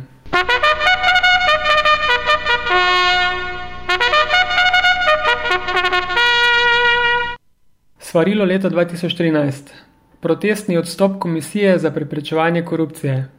Svarilo 7.99 8.45
leta 8.45 8.69
2013. 8.69 9.71
Protestni 10.19 10.77
odstop 10.77 11.19
komisije 11.19 11.77
za 11.79 11.91
preprečevanje 11.91 12.61
korupcije. 12.65 13.29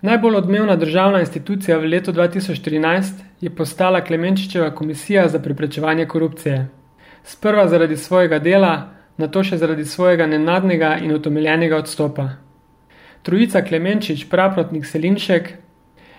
Najbolj 0.00 0.36
odmevna 0.36 0.76
državna 0.76 1.20
institucija 1.20 1.78
v 1.78 1.86
letu 1.86 2.12
2013 2.12 3.02
je 3.40 3.50
postala 3.50 4.00
Klemenčičeva 4.00 4.70
komisija 4.74 5.28
za 5.28 5.38
preprečevanje 5.38 6.06
korupcije. 6.06 6.68
Sprva 7.24 7.68
zaradi 7.68 7.96
svojega 7.96 8.38
dela, 8.38 8.88
nato 9.16 9.42
še 9.44 9.56
zaradi 9.56 9.84
svojega 9.84 10.26
nenadnega 10.26 10.96
in 11.02 11.14
utemeljenega 11.14 11.76
odstopa. 11.76 12.47
Trojica 13.22 13.62
Klemenčič, 13.62 14.28
praprotnik 14.30 14.86
Selinšek, 14.86 15.52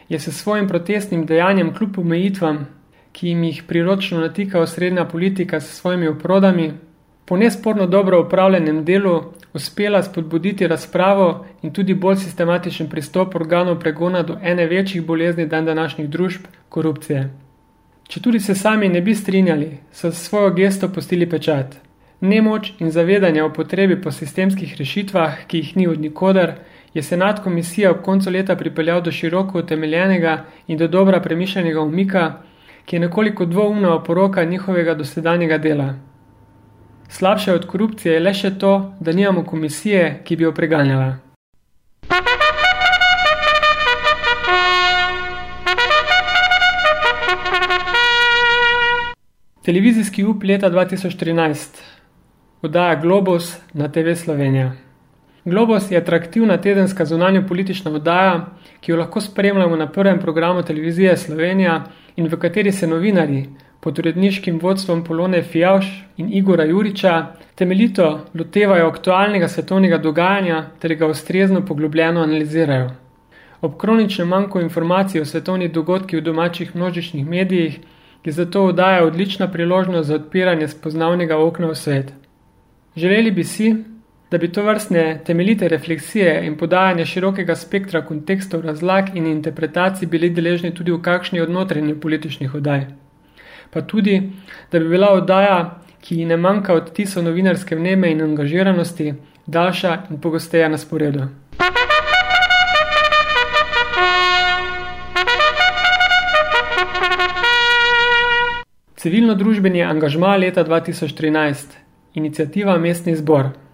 je 0.09 0.19
se 0.19 0.31
svojim 0.31 0.67
protestnim 0.67 1.25
dejanjem 1.25 1.73
kljub 1.73 1.99
omejitvam, 1.99 2.67
ki 3.11 3.27
jim 3.27 3.43
jih 3.43 3.63
priročno 3.67 4.19
natika 4.19 4.59
osrednja 4.59 5.05
politika 5.05 5.59
s 5.59 5.79
svojimi 5.79 6.07
oprodami, 6.07 6.73
po 7.25 7.37
nesporno 7.37 7.87
dobro 7.87 8.21
upravljenem 8.21 8.85
delu 8.85 9.23
uspela 9.53 10.03
spodbuditi 10.03 10.67
razpravo 10.67 11.45
in 11.61 11.73
tudi 11.73 11.93
bolj 11.93 12.15
sistematičen 12.15 12.89
pristop 12.89 13.35
organov 13.35 13.79
pregona 13.79 14.23
do 14.23 14.37
ene 14.43 14.65
večjih 14.65 15.05
bolezni 15.05 15.45
dan 15.47 15.65
današnjih 15.65 16.09
družb– 16.09 16.41
korupcije. 16.69 17.29
Če 18.07 18.21
tudi 18.21 18.39
se 18.39 18.55
sami 18.55 18.89
ne 18.89 19.01
bi 19.01 19.15
strinjali, 19.15 19.77
so 19.93 20.11
s 20.11 20.23
svojo 20.29 20.49
gesto 20.49 20.89
postili 20.89 21.29
pečat. 21.29 21.75
Nemoč 22.21 22.71
in 22.79 22.91
zavedanje 22.91 23.43
o 23.43 23.53
potrebi 23.53 24.01
po 24.01 24.11
sistemskih 24.11 24.75
rešitvah, 24.79 25.45
ki 25.47 25.57
jih 25.57 25.77
ni 25.77 25.87
od 25.87 25.99
nikoder, 26.01 26.55
je 26.93 27.03
Senat 27.03 27.43
komisija 27.43 27.91
ob 27.91 28.01
koncu 28.01 28.29
leta 28.29 28.55
pripeljal 28.55 29.01
do 29.01 29.11
široko 29.11 29.59
utemeljenega 29.59 30.45
in 30.67 30.77
do 30.77 30.87
dobra 30.87 31.21
premišljenega 31.21 31.81
umika, 31.81 32.33
ki 32.85 32.95
je 32.95 32.99
nekoliko 32.99 33.45
dvoumna 33.45 33.95
oporoka 33.95 34.43
njihovega 34.43 34.93
dosedanjega 34.93 35.57
dela– 35.57 35.93
Slabše 37.11 37.53
od 37.53 37.65
korupcije 37.67 38.13
je 38.13 38.19
le 38.19 38.33
še 38.33 38.51
to, 38.61 38.71
da 38.99 39.11
nimamo 39.11 39.41
komisije, 39.43 40.21
ki 40.23 40.35
bi 40.35 40.43
jo 40.43 40.51
preganjala. 40.53 41.15
Televizijski 49.65 50.23
up 50.23 50.43
leta 50.43 50.69
2013. 50.69 51.81
Oddaja 52.61 53.01
Globus 53.01 53.57
na 53.73 53.89
TV 53.91 54.13
Slovenija. 54.15 54.88
Globus 55.45 55.91
je 55.91 55.97
atraktivna 55.97 56.57
tedenska 56.57 57.05
zunanjo 57.05 57.43
politična 57.47 57.91
oddaja, 57.91 58.45
ki 58.79 58.91
jo 58.91 58.97
lahko 58.97 59.21
spremljamo 59.21 59.75
na 59.75 59.87
prvem 59.87 60.19
programu 60.19 60.63
televizije 60.63 61.17
Slovenija 61.17 61.83
in 62.15 62.27
v 62.27 62.39
kateri 62.39 62.71
se 62.71 62.87
novinari 62.87 63.45
pod 63.79 63.99
uredniškim 63.99 64.59
vodstvom 64.61 65.03
Polone 65.03 65.41
Fijavš 65.43 65.85
in 66.17 66.33
Igora 66.33 66.63
Juriča 66.63 67.27
temeljito 67.55 68.25
lotevajo 68.33 68.87
aktualnega 68.87 69.47
svetovnega 69.47 69.97
dogajanja 69.97 70.65
ter 70.79 70.95
ga 70.95 71.07
ustrezno 71.07 71.65
poglobljeno 71.65 72.21
analizirajo. 72.21 72.89
Ob 73.61 73.77
kroničnem 73.77 74.27
manjku 74.27 74.61
informacij 74.61 75.21
o 75.21 75.25
svetovnih 75.25 75.71
dogodkih 75.71 76.19
v 76.19 76.23
domačih 76.23 76.75
množičnih 76.75 77.27
medijih 77.27 77.79
je 78.25 78.31
zato 78.31 78.63
oddaja 78.65 79.05
odlična 79.05 79.47
priložnost 79.51 80.07
za 80.07 80.15
odpiranje 80.15 80.67
spoznavnega 80.67 81.37
okna 81.37 81.67
v 81.67 81.75
svet. 81.75 82.13
Želeli 82.95 83.31
bi 83.31 83.43
si, 83.43 83.75
da 84.31 84.37
bi 84.37 84.51
to 84.51 84.63
vrstne 84.63 85.21
temeljite 85.25 85.67
refleksije 85.67 86.45
in 86.45 86.57
podajanje 86.57 87.05
širokega 87.05 87.55
spektra 87.55 88.05
kontekstov 88.05 88.61
razlag 88.61 89.15
in 89.15 89.25
interpretacij 89.27 90.07
bili 90.07 90.29
deležni 90.29 90.73
tudi 90.73 90.91
v 90.91 91.01
kakšni 91.01 91.41
od 91.41 91.49
notranjih 91.49 91.95
političnih 92.01 92.55
oddaj. 92.55 92.85
Pa 93.69 93.81
tudi, 93.81 94.31
da 94.71 94.79
bi 94.79 94.89
bila 94.89 95.09
oddaja, 95.13 95.81
ki 96.01 96.15
ji 96.15 96.25
ne 96.25 96.37
manjka 96.37 96.73
od 96.73 96.93
tiso 96.93 97.21
novinarske 97.21 97.75
vneme 97.75 98.11
in 98.11 98.21
angažiranosti, 98.21 99.13
daljša 99.45 99.97
in 100.09 100.21
pogosteja 100.21 100.69
na 100.69 100.77
sporedu. 100.77 101.27
Civilno-družbeni 108.99 109.83
angažma 109.83 110.35
leta 110.35 110.63
2013. 110.63 111.77
Iniciativa 112.13 112.77
Mestni 112.77 113.15
zbor. 113.15 113.68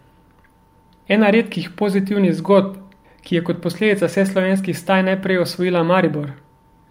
Ena 1.08 1.30
redkih 1.30 1.70
pozitivnih 1.78 2.34
zgodb, 2.34 2.78
ki 3.22 3.36
je 3.36 3.44
kot 3.46 3.62
posledica 3.62 4.08
vse 4.10 4.24
slovenskih 4.26 4.78
staj 4.78 5.04
najprej 5.06 5.38
osvojila 5.44 5.84
Maribor, 5.84 6.32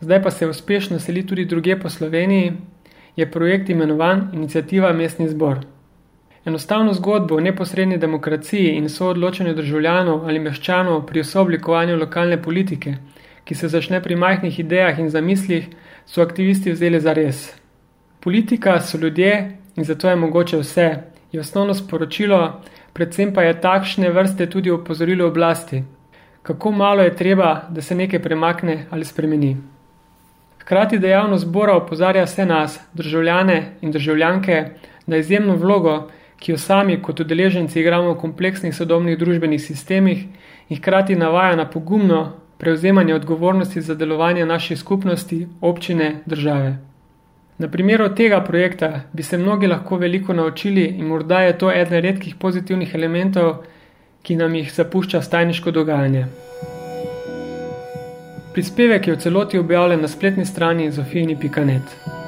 zdaj 0.00 0.23
pa 0.23 0.30
se 0.30 0.47
uspešno 0.47 0.99
seli 0.99 1.26
tudi 1.26 1.44
druge 1.44 1.75
po 1.80 1.90
Sloveniji, 1.90 2.52
je 3.16 3.30
projekt 3.30 3.68
imenovan 3.68 4.30
Iniciativa 4.35 4.92
Mestni 4.92 5.28
zbor. 5.28 5.59
Enostavno 6.44 6.92
zgodbo 6.92 7.37
o 7.37 7.40
neposredni 7.40 7.99
demokraciji 7.99 8.76
in 8.76 8.88
soodločanju 8.88 9.54
državljanov 9.54 10.28
ali 10.28 10.38
meščanov 10.38 11.06
pri 11.06 11.21
osoblikovanju 11.21 11.97
lokalne 11.97 12.42
politike, 12.42 12.94
ki 13.44 13.54
se 13.54 13.68
začne 13.68 14.02
pri 14.02 14.16
majhnih 14.16 14.61
idejah 14.61 14.99
in 14.99 15.11
zamislih, 15.11 15.66
so 16.06 16.23
aktivisti 16.23 16.73
vzeli 16.73 17.00
za 17.00 17.12
res. 17.12 17.49
Politika 18.21 18.80
so 18.80 18.99
ljudje 18.99 19.59
in 19.76 19.85
zato 19.85 20.09
je 20.09 20.16
mogoče 20.16 20.59
vse, 20.59 20.88
je 21.33 21.40
osnovno 21.40 21.75
sporočilo, 21.75 22.62
predvsem 22.95 23.35
pa 23.35 23.43
je 23.43 23.61
takšne 23.61 24.11
vrste 24.11 24.47
tudi 24.51 24.71
opozorilo 24.71 25.27
oblasti, 25.27 25.83
kako 26.43 26.71
malo 26.71 27.03
je 27.03 27.17
treba, 27.17 27.69
da 27.69 27.83
se 27.83 27.95
nekaj 27.95 28.23
premakne 28.23 28.87
ali 28.91 29.05
spremeni. 29.05 29.57
Hkrati 30.61 30.99
dejavnost 30.99 31.45
zbora 31.45 31.77
opozarja 31.77 32.25
vse 32.25 32.47
nas, 32.47 32.81
državljane 32.93 33.77
in 33.81 33.93
državljanke, 33.93 34.65
na 35.07 35.17
izjemno 35.17 35.57
vlogo, 35.57 36.09
ki 36.39 36.53
jo 36.53 36.59
sami 36.59 37.03
kot 37.03 37.21
udeleženci 37.21 37.81
igramo 37.81 38.13
v 38.13 38.21
kompleksnih 38.21 38.75
sodobnih 38.77 39.19
družbenih 39.19 39.61
sistemih 39.63 40.25
in 40.69 40.77
hkrati 40.77 41.17
navaja 41.17 41.57
na 41.57 41.69
pogumno 41.71 42.33
prevzemanje 42.59 43.15
odgovornosti 43.15 43.81
za 43.81 43.95
delovanje 43.95 44.47
naših 44.47 44.79
skupnosti, 44.79 45.47
občine, 45.61 46.21
države. 46.27 46.79
Na 47.59 47.69
primeru 47.69 48.09
tega 48.15 48.41
projekta 48.41 49.01
bi 49.13 49.23
se 49.23 49.39
mnogi 49.39 49.67
lahko 49.67 49.97
veliko 49.97 50.35
naučili 50.35 50.85
in 50.85 51.07
morda 51.07 51.41
je 51.41 51.59
to 51.59 51.71
eden 51.73 52.03
redkih 52.03 52.35
pozitivnih 52.35 52.95
elementov, 52.95 53.55
ki 54.23 54.37
nam 54.37 54.55
jih 54.55 54.73
zapušča 54.73 55.23
stajniško 55.23 55.71
dogajanje. 55.71 56.27
Prispevek 58.55 59.07
je 59.07 59.14
v 59.14 59.19
celoti 59.19 59.59
objavljen 59.59 60.01
na 60.01 60.09
spletni 60.09 60.47
strani 60.47 60.90
zofijni.net. 60.90 62.24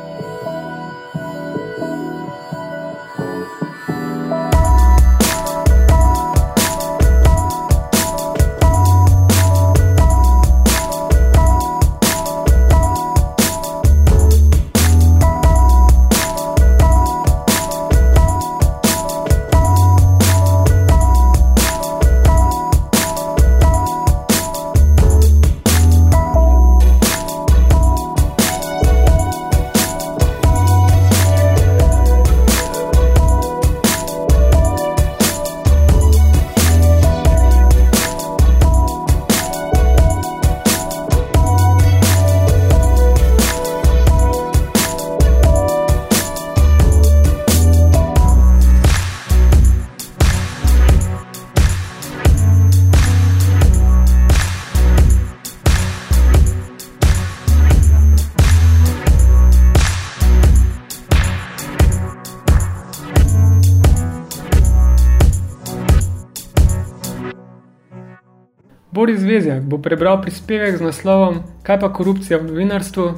bo 69.77 69.83
prebral 69.83 70.23
prispevek 70.23 70.79
z 70.79 70.81
naslovom 70.81 71.43
Kaj 71.63 71.81
pa 71.81 71.93
korupcija 71.93 72.39
v 72.39 72.49
novinarstvu, 72.49 73.13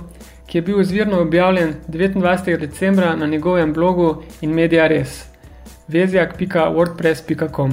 ki 0.47 0.59
je 0.59 0.63
bil 0.63 0.81
izvirno 0.81 1.21
objavljen 1.23 1.75
29. 1.89 2.59
decembra 2.59 3.17
na 3.17 3.27
njegovem 3.27 3.73
blogu 3.73 4.23
in 4.41 4.51
Media 4.51 4.87
Res. 4.87 5.25
vezjak.wordpress.com 5.89 7.73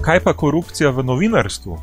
Kaj 0.00 0.20
pa 0.24 0.32
korupcija 0.32 0.90
v 0.90 1.02
novinarstvu? 1.02 1.78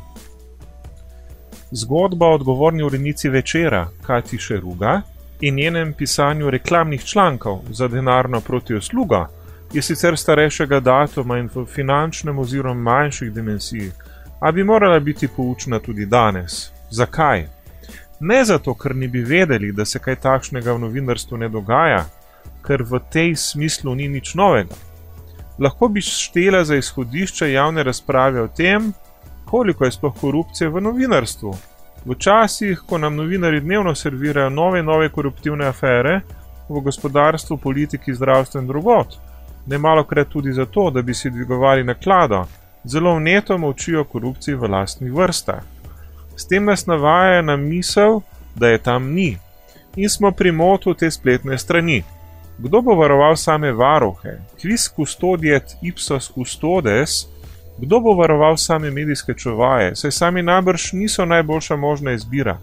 Zgodba 1.70 2.26
o 2.26 2.34
odgovorni 2.34 2.82
urenici 2.82 3.28
večera, 3.28 3.88
Kati 4.06 4.38
Šeruga, 4.38 5.02
in 5.40 5.54
njenem 5.54 5.92
pisanju 5.92 6.50
reklamnih 6.50 7.04
člankov 7.04 7.60
za 7.70 7.88
denarno 7.88 8.40
protiosluga 8.40 9.28
je 9.72 9.82
sicer 9.82 10.16
starejšega 10.16 10.80
datuma 10.80 11.38
in 11.38 11.48
v 11.54 11.64
finančnem 11.66 12.38
oziroma 12.38 12.80
manjših 12.80 13.32
dimenzij, 13.32 13.90
a 14.40 14.52
bi 14.52 14.64
morala 14.64 15.00
biti 15.00 15.28
poučna 15.28 15.78
tudi 15.78 16.06
danes. 16.06 16.72
Zakaj? 16.90 17.46
Ne 18.20 18.44
zato, 18.44 18.74
ker 18.74 18.96
ni 18.96 19.08
bi 19.08 19.22
vedeli, 19.22 19.72
da 19.72 19.84
se 19.84 19.98
kaj 19.98 20.16
takšnega 20.16 20.72
v 20.72 20.78
novinarstvu 20.78 21.36
ne 21.36 21.48
dogaja, 21.48 22.04
ker 22.66 22.82
v 22.82 23.00
tej 23.12 23.36
smislu 23.36 23.94
ni 23.94 24.08
nič 24.08 24.34
novega. 24.34 24.74
Lahko 25.58 25.88
bi 25.88 26.00
štela 26.00 26.64
za 26.64 26.76
izhodišče 26.76 27.52
javne 27.52 27.82
razprave 27.82 28.42
o 28.42 28.48
tem, 28.48 28.92
koliko 29.44 29.84
je 29.84 29.92
sploh 29.92 30.14
korupcije 30.20 30.70
v 30.70 30.80
novinarstvu, 30.80 31.54
V 32.04 32.14
časih, 32.14 32.80
ko 32.86 32.98
nam 32.98 33.16
novinari 33.16 33.60
dnevno 33.60 33.94
servirajo 33.94 34.50
nove 34.50 34.80
in 34.80 34.86
nove 34.86 35.08
koruptivne 35.08 35.66
afere 35.66 36.20
v 36.68 36.80
gospodarstvu, 36.80 37.56
politiki, 37.56 38.14
zdravstvu 38.14 38.60
in 38.60 38.66
drugot, 38.66 39.18
ne 39.66 39.78
malo 39.78 40.04
krat 40.04 40.28
tudi 40.28 40.52
zato, 40.52 40.90
da 40.90 41.02
bi 41.02 41.14
si 41.14 41.30
dvigovali 41.30 41.84
naklado, 41.84 42.44
zelo 42.84 43.14
vneto 43.16 43.58
močijo 43.58 44.04
korupciji 44.04 44.54
v 44.54 44.70
lastnih 44.70 45.12
vrstah. 45.12 45.62
S 46.36 46.46
tem 46.46 46.64
nas 46.64 46.86
navaja 46.86 47.42
na 47.42 47.56
misel, 47.56 48.20
da 48.54 48.68
je 48.68 48.78
tam 48.78 49.12
ni. 49.12 49.36
In 49.96 50.08
smo 50.08 50.30
pri 50.32 50.52
motu 50.52 50.94
te 50.94 51.10
spletne 51.10 51.58
strani. 51.58 52.02
Kdo 52.58 52.82
bo 52.82 52.94
varoval 52.94 53.36
same 53.36 53.72
varohe? 53.72 54.38
Quis 54.60 54.88
custodiet 54.96 55.76
ipsos 55.82 56.30
custodes? 56.34 57.26
Kdo 57.78 58.00
bo 58.00 58.14
varoval 58.14 58.56
same 58.56 58.90
medijske 58.90 59.34
čuvaje, 59.34 59.96
saj 59.96 60.10
sami 60.10 60.42
najbrž 60.42 60.92
niso 60.92 61.24
najboljša 61.24 61.76
možna 61.76 62.12
izbira? 62.12 62.58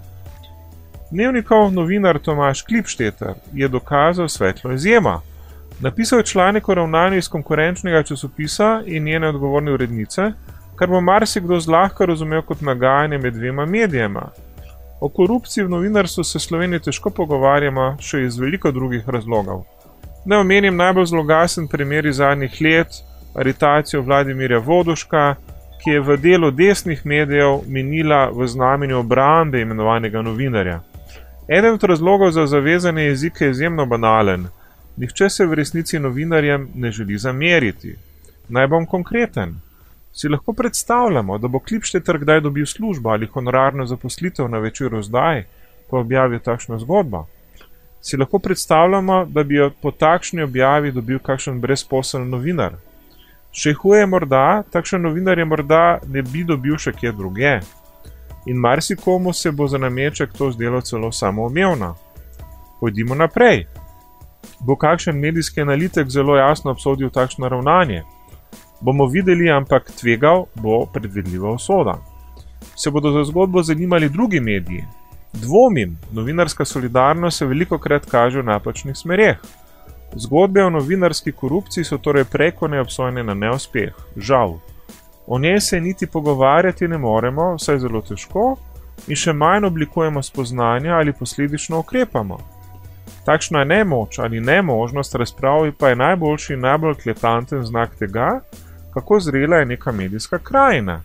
Dnevnikov 1.11 1.71
novinar 1.73 2.19
Tomaš 2.19 2.61
Klipšteter 2.61 3.33
je 3.53 3.67
dokazal 3.67 4.27
svetlo 4.27 4.71
izjema. 4.71 5.21
Napisal 5.79 6.19
je 6.19 6.25
članek 6.25 6.69
o 6.69 6.73
ravnanju 6.73 7.17
iz 7.17 7.29
konkurenčnega 7.29 8.03
časopisa 8.03 8.81
in 8.85 9.03
njene 9.03 9.27
odgovorne 9.27 9.71
urednice, 9.71 10.31
kar 10.75 10.89
bo 10.89 11.01
marsikdo 11.01 11.59
zlahka 11.59 12.05
razumel 12.05 12.41
kot 12.41 12.61
nagajanje 12.61 13.17
med 13.17 13.33
dvema 13.33 13.65
medijema. 13.65 14.29
O 14.99 15.09
korupciji 15.09 15.63
v 15.63 15.69
novinarstvu 15.69 16.23
se 16.23 16.39
Sloveniji 16.39 16.79
težko 16.79 17.09
pogovarjamo, 17.09 17.95
še 17.99 18.25
iz 18.25 18.39
veliko 18.39 18.71
drugih 18.71 19.09
razlogov. 19.09 19.63
Ne 20.25 20.37
omenim 20.37 20.75
najbolj 20.75 21.05
zlogasen 21.05 21.67
primer 21.67 22.05
iz 22.05 22.15
zadnjih 22.15 22.61
let, 22.61 22.87
aritacijo 23.35 24.01
Vladimirja 24.01 24.59
Voduška, 24.59 25.35
ki 25.83 25.89
je 25.89 26.01
v 26.01 26.17
delu 26.17 26.51
desnih 26.51 27.05
medijev 27.05 27.59
minila 27.67 28.29
v 28.33 28.47
znamenju 28.47 28.97
obrambe 28.97 29.61
imenovanega 29.61 30.21
novinarja. 30.21 30.79
Eden 31.47 31.73
od 31.73 31.83
razlogov 31.83 32.31
za 32.31 32.47
zavezanje 32.47 33.03
jezika 33.03 33.45
je 33.45 33.51
izjemno 33.51 33.85
banalen. 33.85 34.47
Nihče 34.97 35.29
se 35.29 35.45
v 35.45 35.53
resnici 35.53 35.99
novinarjem 35.99 36.69
ne 36.75 36.91
želi 36.91 37.17
zameriti. 37.17 37.95
Naj 38.49 38.67
bom 38.67 38.85
konkreten. 38.85 39.55
Si 40.13 40.29
lahko 40.29 40.53
predstavljamo, 40.53 41.37
da 41.37 41.47
bo 41.47 41.59
Klipšteter 41.59 42.17
kdaj 42.17 42.41
dobil 42.41 42.65
službo 42.65 43.09
ali 43.09 43.27
honorarno 43.27 43.85
zaposlitev 43.85 44.49
na 44.49 44.57
večeru 44.57 45.01
zdaj, 45.03 45.43
ko 45.89 45.99
objavi 45.99 46.39
takšno 46.39 46.79
zgodbo? 46.79 47.25
Si 48.01 48.17
lahko 48.17 48.39
predstavljamo, 48.39 49.25
da 49.25 49.43
bi 49.43 49.55
jo 49.55 49.71
po 49.81 49.91
takšni 49.91 50.43
objavi 50.43 50.91
dobil 50.91 51.19
kakšen 51.19 51.61
brezposeln 51.61 52.29
novinar? 52.29 52.73
Še 53.55 53.71
huje 53.73 54.05
morda, 54.05 54.63
takšen 54.71 55.01
novinar 55.01 55.39
je 55.39 55.45
morda 55.47 55.99
ne 56.11 56.21
bi 56.21 56.43
dobil 56.43 56.75
še 56.77 56.91
kje 56.91 57.11
druge 57.15 57.59
in 58.45 58.57
marsikomu 58.57 59.33
se 59.33 59.51
bo 59.51 59.67
za 59.67 59.77
nameček 59.77 60.33
to 60.33 60.51
zdelo 60.51 60.81
celo 60.81 61.11
samoumevno. 61.11 61.95
Pojdimo 62.79 63.15
naprej. 63.15 63.65
Bo 64.59 64.75
kakšen 64.75 65.19
medijski 65.19 65.61
analitik 65.61 66.09
zelo 66.09 66.37
jasno 66.37 66.71
obsodil 66.71 67.09
takšno 67.09 67.49
ravnanje? 67.49 68.03
Bomo 68.81 69.07
videli, 69.07 69.49
ampak 69.49 69.91
tvegal 69.91 70.45
bo 70.55 70.85
predvidljiva 70.85 71.51
usoda. 71.51 71.97
Se 72.75 72.91
bodo 72.91 73.11
za 73.11 73.23
zgodbo 73.23 73.63
zanimali 73.63 74.09
drugi 74.09 74.39
mediji? 74.39 74.83
Dvomim, 75.33 75.97
novinarska 76.11 76.65
solidarnost 76.65 77.37
se 77.37 77.45
veliko 77.45 77.77
krat 77.77 78.05
kaže 78.05 78.41
v 78.41 78.45
napačnih 78.45 78.97
smereh. 78.97 79.37
Zgodbe 80.15 80.63
o 80.63 80.69
novinarski 80.69 81.31
korupciji 81.31 81.83
so 81.83 81.97
torej 81.97 82.23
preko 82.25 82.67
neobsojene 82.67 83.23
na 83.23 83.33
neuspeh, 83.33 83.93
žal. 84.15 84.59
O 85.27 85.39
njej 85.39 85.59
se 85.59 85.81
niti 85.81 86.07
pogovarjati 86.07 86.87
ne 86.87 86.97
moremo, 86.97 87.55
vsaj 87.55 87.79
zelo 87.79 88.01
težko, 88.01 88.55
in 89.07 89.15
še 89.15 89.33
manj 89.33 89.65
oblikujemo 89.65 90.23
spoznanja 90.23 90.95
ali 90.97 91.13
posledično 91.13 91.79
ukrepamo. 91.79 92.37
Takšna 93.25 93.63
nemoč 93.63 94.19
ali 94.19 94.39
nemožnost 94.39 95.15
razpravi 95.15 95.71
pa 95.71 95.89
je 95.89 95.95
najboljši 95.95 96.53
in 96.53 96.59
najbolj 96.59 96.95
kletanten 97.03 97.63
znak 97.65 97.95
tega, 97.99 98.39
kako 98.93 99.19
zrela 99.19 99.57
je 99.57 99.65
neka 99.65 99.91
medijska 99.91 100.39
krajina. 100.39 101.01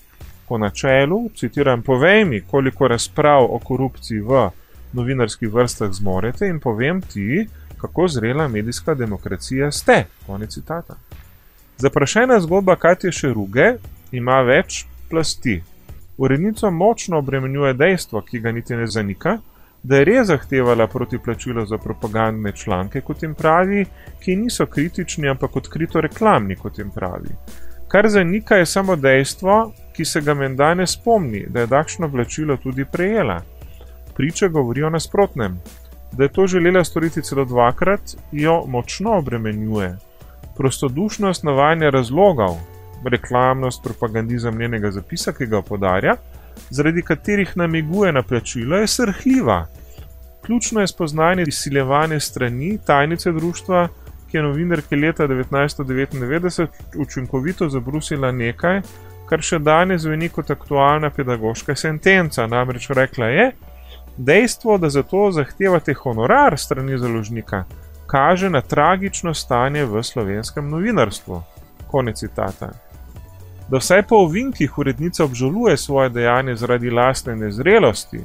Po 0.48 0.58
načelu, 0.58 1.30
citiram, 1.36 1.82
povej 1.82 2.24
mi, 2.24 2.40
koliko 2.40 2.88
razprav 2.88 3.44
o 3.44 3.58
korupciji 3.58 4.20
v 4.20 4.48
novinarskih 4.92 5.52
vrstah 5.52 5.92
zmorete 5.92 6.48
in 6.48 6.60
povem 6.60 7.00
ti, 7.02 7.46
kako 7.80 8.08
zrela 8.08 8.48
medijska 8.48 8.94
demokracija 8.94 9.70
ste. 9.72 10.04
Konec 10.26 10.54
citata. 10.54 10.94
Zaprašena 11.78 12.40
zgodba 12.40 12.76
Katja 12.76 13.12
Šeruge 13.12 13.72
ima 14.12 14.40
več 14.40 14.84
plasti. 15.10 15.62
Urednico 16.18 16.70
močno 16.70 17.18
obremenjuje 17.18 17.74
dejstvo, 17.74 18.20
ki 18.20 18.40
ga 18.40 18.52
niti 18.52 18.76
ne 18.76 18.86
zanika, 18.86 19.38
da 19.82 19.96
je 19.96 20.04
res 20.04 20.26
zahtevala 20.28 20.86
protiplačilo 20.86 21.64
za 21.66 21.78
propagandne 21.78 22.52
članke, 22.52 23.00
kot 23.00 23.22
jim 23.22 23.34
pravi, 23.34 23.86
ki 24.20 24.36
niso 24.36 24.66
kritični, 24.66 25.28
ampak 25.28 25.56
odkrito 25.56 26.00
reklamni, 26.00 26.56
kot 26.56 26.78
jim 26.78 26.90
pravi. 26.90 27.32
Kar 27.88 28.08
zanika 28.08 28.56
je 28.56 28.66
samo 28.66 28.96
dejstvo, 28.96 29.72
ki 29.96 30.04
se 30.04 30.20
ga 30.20 30.34
menda 30.34 30.74
ne 30.74 30.86
spomni, 30.86 31.46
da 31.48 31.60
je 31.60 31.66
takšno 31.66 32.10
plačilo 32.12 32.56
tudi 32.56 32.84
prejela. 32.84 33.40
Priče 34.16 34.48
govorijo 34.48 34.90
nasprotnem. 34.90 35.56
Da 36.12 36.22
je 36.22 36.32
to 36.32 36.46
želela 36.46 36.84
storiti 36.84 37.22
celo 37.22 37.44
dvakrat, 37.44 38.00
jo 38.32 38.64
močno 38.66 39.18
obremenjuje. 39.18 39.96
Prostodušnost 40.56 41.44
navajanja 41.44 41.90
razlogov, 41.90 42.56
reklamnost, 43.04 43.82
propagandizem 43.84 44.58
njenega 44.58 44.90
zapisa, 44.90 45.32
ki 45.32 45.46
ga 45.46 45.62
podarja, 45.62 46.16
zaradi 46.70 47.02
katerih 47.02 47.56
namiguje 47.56 48.12
na 48.12 48.22
plačilo, 48.22 48.76
je 48.76 48.86
srhljiva. 48.86 49.66
Ključno 50.42 50.80
je 50.80 50.86
spoznanje 50.86 51.44
izsiljevanja 51.48 52.20
strani 52.20 52.78
tajnice 52.86 53.32
društva, 53.32 53.88
ki 54.30 54.36
je 54.36 54.42
novinarke 54.42 54.96
leta 54.96 55.28
1999 55.28 56.66
učinkovito 56.96 57.68
zabrusila 57.68 58.32
nekaj, 58.32 58.80
kar 59.28 59.42
še 59.42 59.58
danes 59.58 60.02
zveni 60.02 60.28
kot 60.28 60.50
aktualna 60.50 61.10
pedagoška 61.10 61.74
sentenca. 61.74 62.46
Namreč 62.46 62.88
rekla 62.90 63.26
je, 63.26 63.50
dejstvo, 64.24 64.78
da 64.78 64.90
za 64.90 65.02
to 65.02 65.30
zahtevate 65.32 65.94
honorar 65.94 66.58
strani 66.58 66.98
založnika, 66.98 67.64
kaže 68.06 68.50
na 68.50 68.60
tragično 68.60 69.34
stanje 69.34 69.84
v 69.84 70.02
slovenskem 70.02 70.70
novinarstvu. 70.70 71.42
Konec 71.90 72.18
citata 72.18 72.70
da 73.70 73.78
vsaj 73.78 74.02
po 74.02 74.16
ovinkih 74.16 74.78
urednica 74.78 75.24
obžaluje 75.24 75.76
svoje 75.76 76.08
dejanje 76.08 76.56
zaradi 76.56 76.90
lastne 76.90 77.36
nezrelosti, 77.36 78.20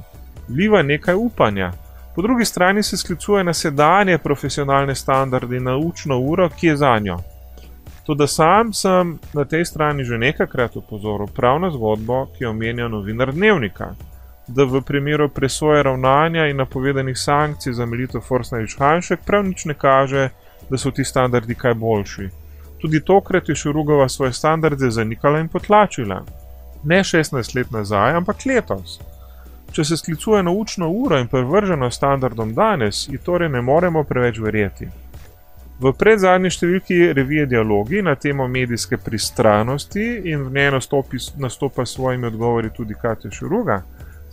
vliva 0.48 0.82
nekaj 0.82 1.16
upanja. 1.16 1.72
Po 2.16 2.22
drugi 2.22 2.46
strani 2.46 2.84
se 2.84 2.98
sklicuje 2.98 3.44
na 3.44 3.54
sedanje 3.54 4.18
profesionalne 4.18 4.96
standarde 4.96 5.58
in 5.58 5.64
naučno 5.64 6.20
uro, 6.20 6.50
ki 6.50 6.68
je 6.68 6.78
za 6.78 7.00
njo. 7.00 7.18
Tudi 8.06 8.28
sam 8.28 8.74
sem 8.74 9.20
na 9.34 9.46
tej 9.46 9.66
strani 9.66 10.04
že 10.04 10.18
nekajkrat 10.18 10.76
upozoril 10.76 11.28
prav 11.28 11.60
na 11.60 11.72
zgodbo, 11.72 12.26
ki 12.38 12.46
omenja 12.46 12.88
novinar 12.88 13.34
dnevnika, 13.34 13.94
da 14.48 14.64
v 14.64 14.82
primeru 14.82 15.30
presoje 15.30 15.84
ravnanja 15.84 16.48
in 16.48 16.58
napovedanih 16.58 17.18
sankcij 17.18 17.74
za 17.74 17.86
Melito 17.86 18.22
Forsnavič 18.22 18.78
Hanšek 18.80 19.20
prav 19.26 19.46
nič 19.46 19.66
ne 19.66 19.74
kaže, 19.74 20.30
da 20.70 20.78
so 20.78 20.92
ti 20.92 21.04
standardi 21.04 21.56
kaj 21.56 21.74
boljši. 21.74 22.30
Tudi 22.82 23.02
tokrat 23.02 23.50
je 23.50 23.56
Šurugova 23.56 24.10
svoje 24.10 24.34
standarde 24.34 24.90
zanikala 24.90 25.40
in 25.40 25.48
potlačila. 25.48 26.24
Ne 26.84 27.00
16 27.04 27.56
let 27.56 27.72
nazaj, 27.72 28.14
ampak 28.14 28.46
letos. 28.46 29.00
Če 29.72 29.84
se 29.84 29.98
sklicuje 29.98 30.44
na 30.44 30.52
učno 30.52 30.90
uro 30.90 31.18
in 31.20 31.28
prevrženo 31.28 31.92
standardom 31.92 32.54
danes, 32.54 33.08
ji 33.10 33.18
torej 33.18 33.50
ne 33.50 33.62
moremo 33.62 34.04
preveč 34.04 34.40
verjeti. 34.40 34.88
V 35.80 35.92
predzadnji 35.92 36.50
številki 36.56 36.98
revije 37.14 37.46
Dialogi 37.52 38.00
na 38.02 38.14
temo 38.16 38.48
medijske 38.48 38.98
pristranosti 38.98 40.06
in 40.32 40.46
v 40.46 40.54
njej 40.56 40.72
nastopi, 40.72 41.20
nastopa 41.38 41.86
s 41.86 41.98
svojimi 41.98 42.28
odgovori 42.28 42.70
tudi 42.78 42.96
Katja 43.02 43.32
Šuruga, 43.32 43.82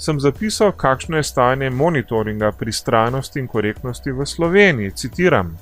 sem 0.03 0.21
zapisal, 0.21 0.73
kakšno 0.73 1.17
je 1.17 1.23
stanje 1.23 1.71
monitoringa 1.71 2.53
pristranosti 2.53 3.39
in 3.39 3.47
korektnosti 3.47 4.13
v 4.13 4.27
Sloveniji. 4.27 4.91
Citiram: 4.91 5.53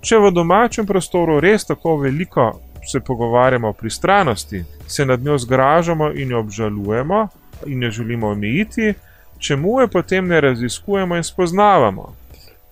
Če 0.00 0.18
v 0.20 0.30
domačem 0.30 0.86
prostoru 0.86 1.40
res 1.40 1.64
tako 1.64 1.96
veliko 2.02 2.50
se 2.86 3.00
pogovarjamo 3.00 3.68
o 3.68 3.72
pristranosti, 3.72 4.64
se 4.86 5.06
nad 5.06 5.24
njo 5.24 5.38
zgražamo 5.38 6.12
in 6.12 6.30
jo 6.30 6.40
obžalujemo 6.40 7.28
in 7.66 7.82
jo 7.82 7.90
želimo 7.90 8.28
omejiti, 8.28 8.94
čemu 9.38 9.80
je 9.80 9.88
potem 9.88 10.28
ne 10.28 10.40
raziskujemo 10.40 11.16
in 11.16 11.24
spoznavamo? 11.24 12.12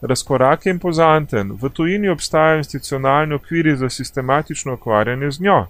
Razkorak 0.03 0.67
je 0.67 0.71
impozanten, 0.71 1.53
v 1.63 1.69
tujini 1.69 2.09
obstajajo 2.09 2.59
institucionalni 2.59 3.35
okviri 3.35 3.77
za 3.77 3.89
sistematično 3.89 4.75
ukvarjanje 4.75 5.31
z 5.31 5.41
njo. 5.41 5.67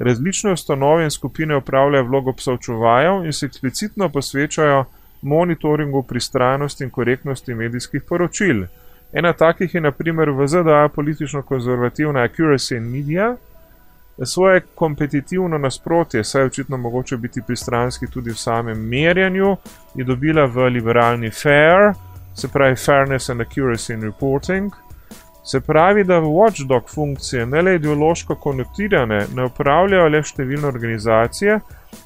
Različne 0.00 0.52
ustanove 0.52 1.04
in 1.04 1.10
skupine 1.10 1.56
upravljajo 1.56 2.04
vlogo 2.04 2.32
psovčuvajev 2.32 3.24
in 3.24 3.32
se 3.32 3.46
eksplicitno 3.46 4.08
posvečajo 4.08 4.84
monitoringu 5.22 6.02
pristranosti 6.02 6.84
in 6.84 6.90
korektnosti 6.90 7.54
medijskih 7.54 8.02
poročil. 8.08 8.64
Ena 9.12 9.32
takih 9.32 9.74
je 9.74 9.80
naprimer 9.80 10.30
v 10.30 10.46
ZDA 10.46 10.88
politično 10.94 11.42
konzervativna 11.42 12.28
Accuracy 12.28 12.76
in 12.76 12.82
Media. 12.82 13.36
Svoje 14.24 14.60
kompetitivno 14.74 15.58
nasprotje, 15.58 16.24
saj 16.24 16.42
je 16.42 16.46
očitno 16.46 16.76
mogoče 16.76 17.16
biti 17.16 17.42
pristranski 17.46 18.06
tudi 18.06 18.30
v 18.30 18.38
samem 18.38 18.88
merjenju, 18.88 19.56
je 19.94 20.04
dobila 20.04 20.44
v 20.44 20.68
liberalni 20.68 21.30
FAIR, 21.30 21.92
se 22.34 22.48
pravi 22.48 22.76
Fairness 22.76 23.30
and 23.30 23.40
Accuracy 23.40 23.94
in 23.94 24.02
Reporting. 24.02 24.72
Se 25.44 25.60
pravi, 25.60 26.04
da 26.04 26.20
watchdog 26.20 26.88
funkcije 26.94 27.46
ne 27.46 27.62
le 27.62 27.74
ideološko 27.74 28.34
konektirane 28.34 29.26
ne 29.34 29.44
upravljajo 29.44 30.08
le 30.08 30.20
številne 30.22 30.68
organizacije, 30.68 31.60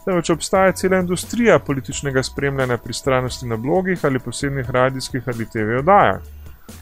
temveč 0.05 0.31
obstaja 0.31 0.73
cela 0.73 1.01
industrija 1.03 1.59
političnega 1.59 2.23
spremljanja 2.23 2.79
pristranosti 2.79 3.49
na 3.51 3.57
blogih 3.57 4.05
ali 4.05 4.23
posebnih 4.23 4.71
radijskih 4.71 5.23
ali 5.27 5.49
TV 5.51 5.81
oddajah. 5.81 6.21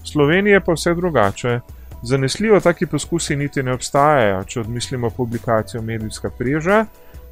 V 0.02 0.08
Sloveniji 0.12 0.52
je 0.52 0.60
pa 0.60 0.76
vse 0.76 0.94
drugače. 0.94 1.60
Zanesljivo 2.02 2.60
taki 2.60 2.86
poskusi 2.86 3.36
niti 3.36 3.62
ne 3.62 3.72
obstajajo, 3.72 4.44
če 4.44 4.60
odmislimo 4.60 5.10
publikacijo 5.10 5.82
Medijska 5.82 6.30
preža, 6.38 6.84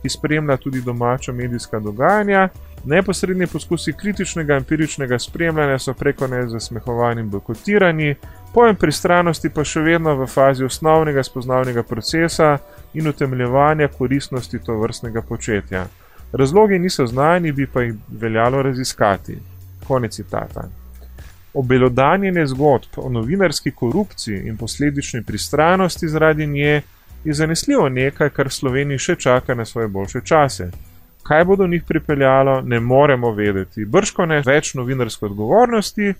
ki 0.02 0.08
spremlja 0.08 0.56
tudi 0.56 0.80
domača 0.80 1.32
medijska 1.32 1.78
dogajanja. 1.78 2.48
Neposredni 2.84 3.46
poskusi 3.46 3.92
kritičnega 3.92 4.56
empiričnega 4.56 5.18
spremljanja 5.18 5.78
so 5.78 5.94
preko 5.94 6.26
nezasmehovanih 6.26 7.24
bojkotirani, 7.24 8.14
pojem 8.54 8.76
pristranosti 8.76 9.50
pa 9.50 9.64
še 9.64 9.80
vedno 9.84 10.14
v 10.16 10.26
fazi 10.26 10.64
osnovnega 10.64 11.22
spoznavnega 11.22 11.82
procesa 11.82 12.58
in 12.94 13.08
utemljevanja 13.08 13.88
koristnosti 13.88 14.58
to 14.64 14.78
vrstnega 14.80 15.22
početja. 15.22 15.86
Razlogi 16.32 16.78
niso 16.78 17.06
znani, 17.06 17.52
bi 17.52 17.66
pa 17.66 17.82
jih 17.82 17.94
veljalo 18.08 18.62
raziskati. 18.62 19.38
Konec 19.86 20.14
citata. 20.14 20.68
Obelodanjenje 21.54 22.46
zgodb 22.46 22.96
o 22.96 23.08
novinarski 23.08 23.70
korupciji 23.70 24.46
in 24.48 24.56
posledični 24.56 25.22
pristranosti 25.22 26.08
zaradi 26.08 26.46
nje 26.46 26.82
je 27.24 27.34
zanesljivo 27.34 27.88
nekaj, 27.88 28.30
kar 28.30 28.50
Sloveniji 28.50 28.98
še 28.98 29.16
čaka 29.16 29.54
na 29.54 29.64
svoje 29.64 29.88
boljše 29.88 30.20
čase. 30.24 30.70
Kaj 31.22 31.44
bo 31.44 31.56
do 31.56 31.66
njih 31.66 31.82
pripeljalo, 31.88 32.60
ne 32.60 32.80
moremo 32.80 33.30
vedeti. 33.32 33.84
Brško 33.84 34.26
ne 34.26 34.42
več 34.46 34.74
novinarske 34.74 35.26
odgovornosti, 35.26 36.14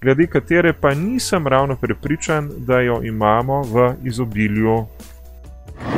glede 0.00 0.26
katere 0.26 0.72
pa 0.72 0.94
nisem 0.94 1.46
ravno 1.46 1.76
prepričan, 1.76 2.50
da 2.56 2.80
jo 2.80 3.00
imamo 3.02 3.62
v 3.62 3.94
izobilju. 4.04 4.86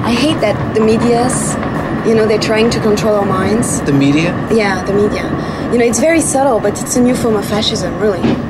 I 0.07 0.15
hate 0.15 0.41
that 0.41 0.75
the 0.75 0.81
media's, 0.81 1.57
you 2.07 2.15
know, 2.15 2.27
they're 2.27 2.49
trying 2.53 2.71
to 2.71 2.81
control 2.81 3.15
our 3.15 3.27
minds. 3.27 3.81
The 3.81 3.93
media? 3.93 4.35
Yeah, 4.51 4.85
the 4.87 4.93
media. 4.93 5.25
You 5.73 5.79
know, 5.79 5.87
it's 5.87 6.01
very 6.01 6.21
subtle, 6.21 6.61
but 6.61 6.81
it's 6.83 6.97
a 6.97 7.03
new 7.03 7.15
form 7.15 7.37
of 7.37 7.45
fascism, 7.45 7.93
really. 8.01 8.48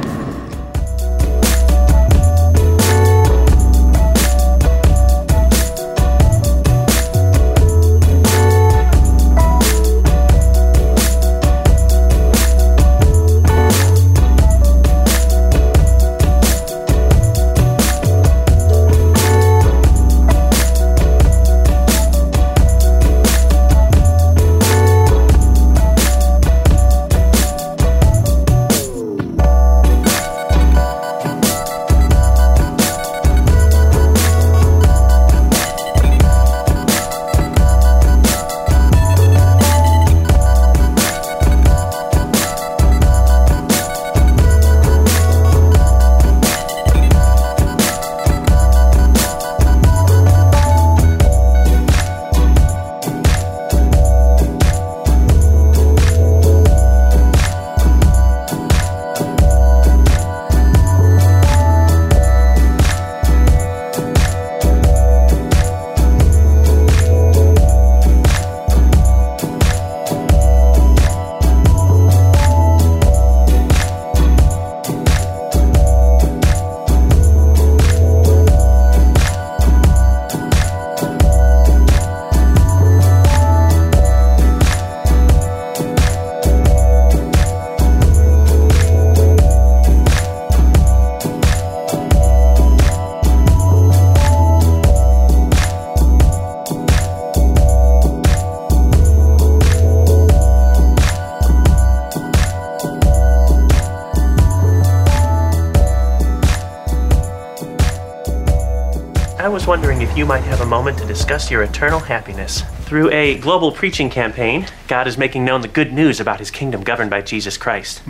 Wondering 109.69 110.01
if 110.01 110.17
you 110.17 110.25
might 110.25 110.45
have 110.45 110.63
a 110.63 110.67
moment 110.67 110.97
to 110.97 111.05
discuss 111.05 111.51
your 111.51 111.63
eternal 111.63 112.01
happiness. 112.01 112.63
Through 112.87 113.11
a 113.11 113.37
global 113.37 113.71
preaching 113.71 114.09
campaign, 114.09 114.67
God 114.87 115.07
is 115.07 115.19
making 115.19 115.45
known 115.45 115.61
the 115.61 115.69
good 115.69 115.93
news 115.93 116.21
about 116.21 116.39
his 116.39 116.51
kingdom 116.51 116.83
governed 116.83 117.11
by 117.11 117.21
Jesus 117.21 117.59
Christ. 117.59 118.01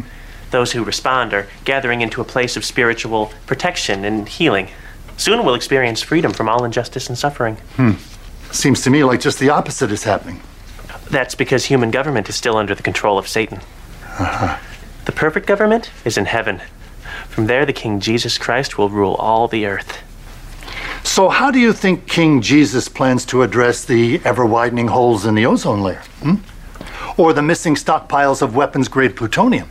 Those 0.52 0.70
who 0.70 0.84
respond 0.84 1.34
are 1.34 1.48
gathering 1.64 2.00
into 2.00 2.20
a 2.20 2.24
place 2.24 2.56
of 2.56 2.64
spiritual 2.64 3.32
protection 3.46 4.04
and 4.04 4.28
healing. 4.28 4.68
Soon 5.16 5.44
we'll 5.44 5.56
experience 5.56 6.00
freedom 6.00 6.32
from 6.32 6.48
all 6.48 6.62
injustice 6.62 7.08
and 7.08 7.18
suffering. 7.18 7.56
Hmm. 7.74 7.94
Seems 8.52 8.82
to 8.82 8.90
me 8.90 9.02
like 9.02 9.20
just 9.20 9.40
the 9.40 9.50
opposite 9.50 9.90
is 9.90 10.04
happening. 10.04 10.40
That's 11.10 11.34
because 11.34 11.64
human 11.64 11.90
government 11.90 12.28
is 12.28 12.36
still 12.36 12.56
under 12.56 12.76
the 12.76 12.84
control 12.84 13.18
of 13.18 13.26
Satan. 13.26 13.58
Uh-huh. 14.04 14.56
The 15.06 15.12
perfect 15.12 15.48
government 15.48 15.90
is 16.04 16.16
in 16.16 16.26
heaven. 16.26 16.62
From 17.26 17.48
there, 17.48 17.66
the 17.66 17.72
King 17.72 17.98
Jesus 17.98 18.38
Christ 18.38 18.78
will 18.78 18.90
rule 18.90 19.16
all 19.16 19.48
the 19.48 19.66
earth. 19.66 20.04
So, 21.08 21.30
how 21.30 21.50
do 21.50 21.58
you 21.58 21.72
think 21.72 22.06
King 22.06 22.42
Jesus 22.42 22.86
plans 22.86 23.24
to 23.26 23.42
address 23.42 23.84
the 23.84 24.20
ever 24.24 24.44
widening 24.44 24.88
holes 24.88 25.24
in 25.24 25.34
the 25.34 25.46
ozone 25.46 25.80
layer? 25.80 26.02
hmm? 26.20 26.34
Or 27.16 27.32
the 27.32 27.42
missing 27.42 27.76
stockpiles 27.76 28.42
of 28.42 28.54
weapons 28.54 28.88
grade 28.88 29.16
plutonium? 29.16 29.70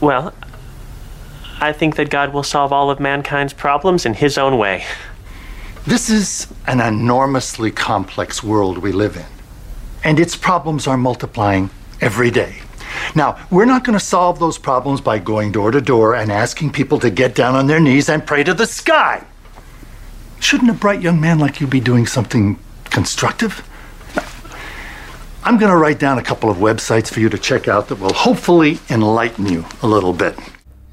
Well, 0.00 0.32
I 1.60 1.72
think 1.72 1.96
that 1.96 2.10
God 2.10 2.32
will 2.32 2.44
solve 2.44 2.72
all 2.72 2.90
of 2.90 3.00
mankind's 3.00 3.52
problems 3.52 4.06
in 4.06 4.14
his 4.14 4.38
own 4.38 4.56
way. 4.56 4.84
This 5.84 6.08
is 6.08 6.46
an 6.68 6.80
enormously 6.80 7.72
complex 7.72 8.42
world 8.42 8.78
we 8.78 8.92
live 8.92 9.16
in, 9.16 9.26
and 10.04 10.20
its 10.20 10.36
problems 10.36 10.86
are 10.86 10.96
multiplying 10.96 11.70
every 12.00 12.30
day. 12.30 12.62
Now, 13.16 13.36
we're 13.50 13.66
not 13.66 13.82
going 13.82 13.98
to 13.98 14.04
solve 14.04 14.38
those 14.38 14.58
problems 14.58 15.00
by 15.00 15.18
going 15.18 15.50
door 15.50 15.72
to 15.72 15.80
door 15.80 16.14
and 16.14 16.30
asking 16.30 16.70
people 16.70 17.00
to 17.00 17.10
get 17.10 17.34
down 17.34 17.56
on 17.56 17.66
their 17.66 17.80
knees 17.80 18.08
and 18.08 18.24
pray 18.24 18.44
to 18.44 18.54
the 18.54 18.66
sky. 18.66 19.26
Shouldn't 20.40 20.70
a 20.70 20.74
bright 20.74 21.02
young 21.02 21.20
man 21.20 21.38
like 21.38 21.60
you 21.60 21.66
be 21.66 21.80
doing 21.80 22.06
something 22.06 22.56
constructive? 22.90 23.62
I'm 25.44 25.58
going 25.58 25.70
to 25.70 25.76
write 25.76 25.98
down 25.98 26.18
a 26.18 26.22
couple 26.22 26.48
of 26.50 26.56
websites 26.58 27.10
for 27.12 27.20
you 27.20 27.28
to 27.30 27.38
check 27.38 27.68
out 27.68 27.88
that 27.88 28.00
will 28.00 28.12
hopefully 28.12 28.78
enlighten 28.90 29.46
you 29.46 29.64
a 29.82 29.86
little 29.86 30.12
bit. 30.12 30.34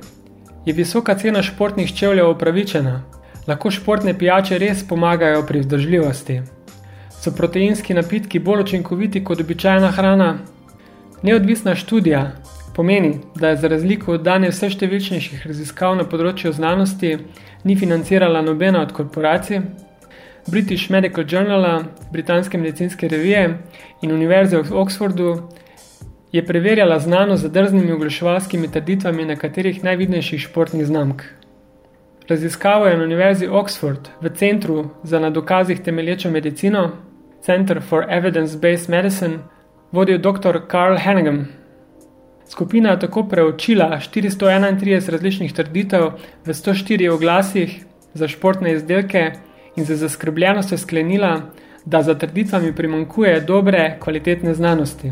je 0.66 0.74
visoka 0.74 1.14
cena 1.16 1.44
športnih 1.44 1.94
čevljev 1.96 2.32
upravičena? 2.32 3.04
Lahko 3.48 3.72
športne 3.72 4.18
pijače 4.18 4.58
res 4.58 4.82
pomagajo 4.88 5.46
pri 5.46 5.60
vzdržljivosti? 5.60 6.40
So 7.22 7.36
proteinski 7.38 7.94
napitki 7.94 8.40
bolj 8.40 8.66
učinkoviti 8.66 9.24
kot 9.24 9.46
običajna 9.46 9.92
hrana? 9.92 10.38
Neodvisna 11.22 11.76
študija 11.76 12.32
pomeni, 12.76 13.20
da 13.36 13.54
je 13.54 13.58
za 13.58 13.68
razliko 13.68 14.18
od 14.18 14.26
dane 14.26 14.50
vse 14.50 14.74
številčnejših 14.74 15.46
raziskav 15.46 15.96
na 15.96 16.10
področju 16.10 16.58
znanosti 16.58 17.18
ni 17.64 17.78
financirala 17.78 18.42
nobena 18.42 18.82
od 18.82 18.92
korporacij, 18.98 19.62
British 20.48 20.90
Medical 20.90 21.26
Journal, 21.30 21.84
britanske 22.12 22.58
medicinske 22.58 23.08
revije 23.08 23.58
in 24.02 24.12
Univerze 24.12 24.58
v 24.58 24.72
Oxfordu 24.72 25.50
je 26.32 26.46
preverjala 26.46 27.00
znano 27.00 27.38
z 27.38 27.50
drznimi 27.50 27.92
oglaševalskimi 27.92 28.72
trditvami 28.72 29.26
nekaterih 29.26 29.84
najvidnejših 29.84 30.42
športnih 30.42 30.86
znamk. 30.86 31.24
Raziskavo 32.28 32.88
je 32.88 32.98
na 32.98 33.04
Univerzi 33.04 33.48
Oxford 33.48 34.10
v 34.22 34.30
Centru 34.36 34.90
za 35.04 35.20
na 35.20 35.30
dokazih 35.30 35.80
temelječo 35.80 36.30
medicino, 36.30 36.92
Center 37.42 37.82
for 37.90 38.06
Evidence-Based 38.10 38.90
Medicine, 38.90 39.40
vodil 39.92 40.18
dr. 40.18 40.60
Carl 40.72 40.98
Hannigan. 40.98 41.46
Skupina 42.50 42.90
je 42.90 43.00
tako 43.00 43.24
preučila 43.24 44.00
431 44.00 45.12
različnih 45.12 45.54
trditev 45.54 46.12
v 46.46 46.54
104 46.54 47.10
oglasih 47.10 47.86
za 48.14 48.28
športne 48.28 48.74
izdelke 48.74 49.32
in 49.76 49.86
za 49.86 49.96
zaskrbljenost 49.96 50.78
sklenila, 50.78 51.42
da 51.86 52.04
za 52.04 52.16
trditvami 52.16 52.76
primankuje 52.76 53.40
dobre, 53.40 53.98
kvalitetne 54.00 54.54
znanosti. 54.54 55.12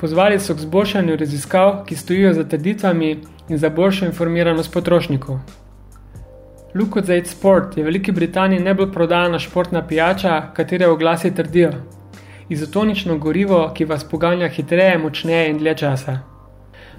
Pozvali 0.00 0.40
so 0.40 0.54
k 0.54 0.58
zboljšanju 0.58 1.16
raziskav, 1.16 1.84
ki 1.86 1.96
stojijo 1.96 2.32
za 2.32 2.44
trditvami 2.44 3.18
in 3.48 3.58
za 3.58 3.70
boljšo 3.70 4.04
informiranost 4.04 4.72
potrošnikov. 4.72 5.38
Lucozade 6.74 7.24
Sport 7.24 7.76
je 7.76 7.82
v 7.82 7.86
Veliki 7.86 8.12
Britaniji 8.12 8.60
najbolj 8.60 8.92
prodajana 8.92 9.38
športna 9.38 9.86
pijača, 9.86 10.42
katere 10.54 10.88
oglasi 10.88 11.34
trdijo. 11.34 11.70
Izotonično 12.48 13.18
gorivo, 13.18 13.72
ki 13.74 13.84
vas 13.84 14.04
poganja 14.04 14.48
hitreje, 14.48 14.98
močneje 14.98 15.50
in 15.50 15.58
dlje 15.58 15.74
časa. 15.74 16.18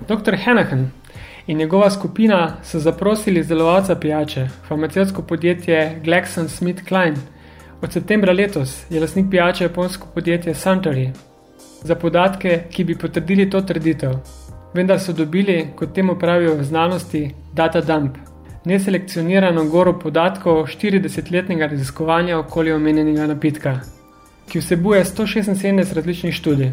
Dr. 0.07 0.35
Hanahan 0.45 0.91
in 1.47 1.57
njegova 1.57 1.89
skupina 1.91 2.55
so 2.63 2.79
zaprosili 2.79 3.39
izdelovalca 3.39 3.95
pijače, 3.95 4.47
farmacijsko 4.67 5.21
podjetje 5.21 6.01
GlaxoSmithKline. 6.03 7.15
Od 7.81 7.93
septembra 7.93 8.33
letos 8.33 8.85
je 8.89 8.99
lasnik 8.99 9.25
pijače 9.31 9.63
japonsko 9.63 10.07
podjetje 10.13 10.53
Suntory. 10.53 11.09
Za 11.83 11.95
podatke, 11.95 12.63
ki 12.69 12.83
bi 12.83 12.97
potrdili 12.97 13.49
to 13.49 13.61
trditev, 13.61 14.11
vendar 14.73 14.99
so 14.99 15.13
dobili, 15.13 15.67
kot 15.75 15.93
temu 15.93 16.19
pravijo 16.19 16.55
v 16.55 16.63
znanosti, 16.63 17.31
data 17.53 17.81
dump, 17.81 18.17
neselekcionirano 18.65 19.63
goro 19.65 19.99
podatkov 19.99 20.65
40-letnega 20.65 21.69
raziskovanja 21.69 22.39
okoli 22.39 22.71
omenjenega 22.71 23.27
napitka, 23.27 23.79
ki 24.49 24.59
vsebuje 24.59 25.05
176 25.05 25.93
različnih 25.93 26.33
študij. 26.33 26.71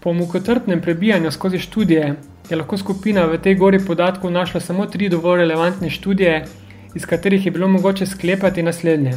Po 0.00 0.12
mukotrpnem 0.12 0.80
prebijanju 0.80 1.30
skozi 1.30 1.58
študije 1.58 2.14
je 2.50 2.56
lahko 2.56 2.76
skupina 2.76 3.26
v 3.26 3.38
tej 3.38 3.54
gori 3.54 3.78
podatkov 3.78 4.30
našla 4.30 4.60
samo 4.60 4.86
tri 4.86 5.08
dovolj 5.08 5.38
relevantne 5.38 5.90
študije, 5.90 6.44
iz 6.94 7.06
katerih 7.06 7.46
je 7.46 7.50
bilo 7.50 7.68
mogoče 7.68 8.06
sklepati 8.06 8.62
naslednje. 8.62 9.12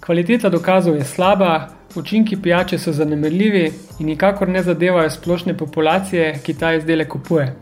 Kvaliteta 0.00 0.48
dokazov 0.48 0.96
je 0.96 1.04
slaba, 1.04 1.68
učinki 1.94 2.36
pijače 2.42 2.78
so 2.78 2.92
zanemerljivi 2.92 3.72
in 3.98 4.06
nikakor 4.06 4.48
ne 4.48 4.62
zadevajo 4.62 5.10
splošne 5.10 5.56
populacije, 5.58 6.38
ki 6.44 6.54
ta 6.54 6.74
izdelek 6.74 7.08
kupuje. 7.08 7.54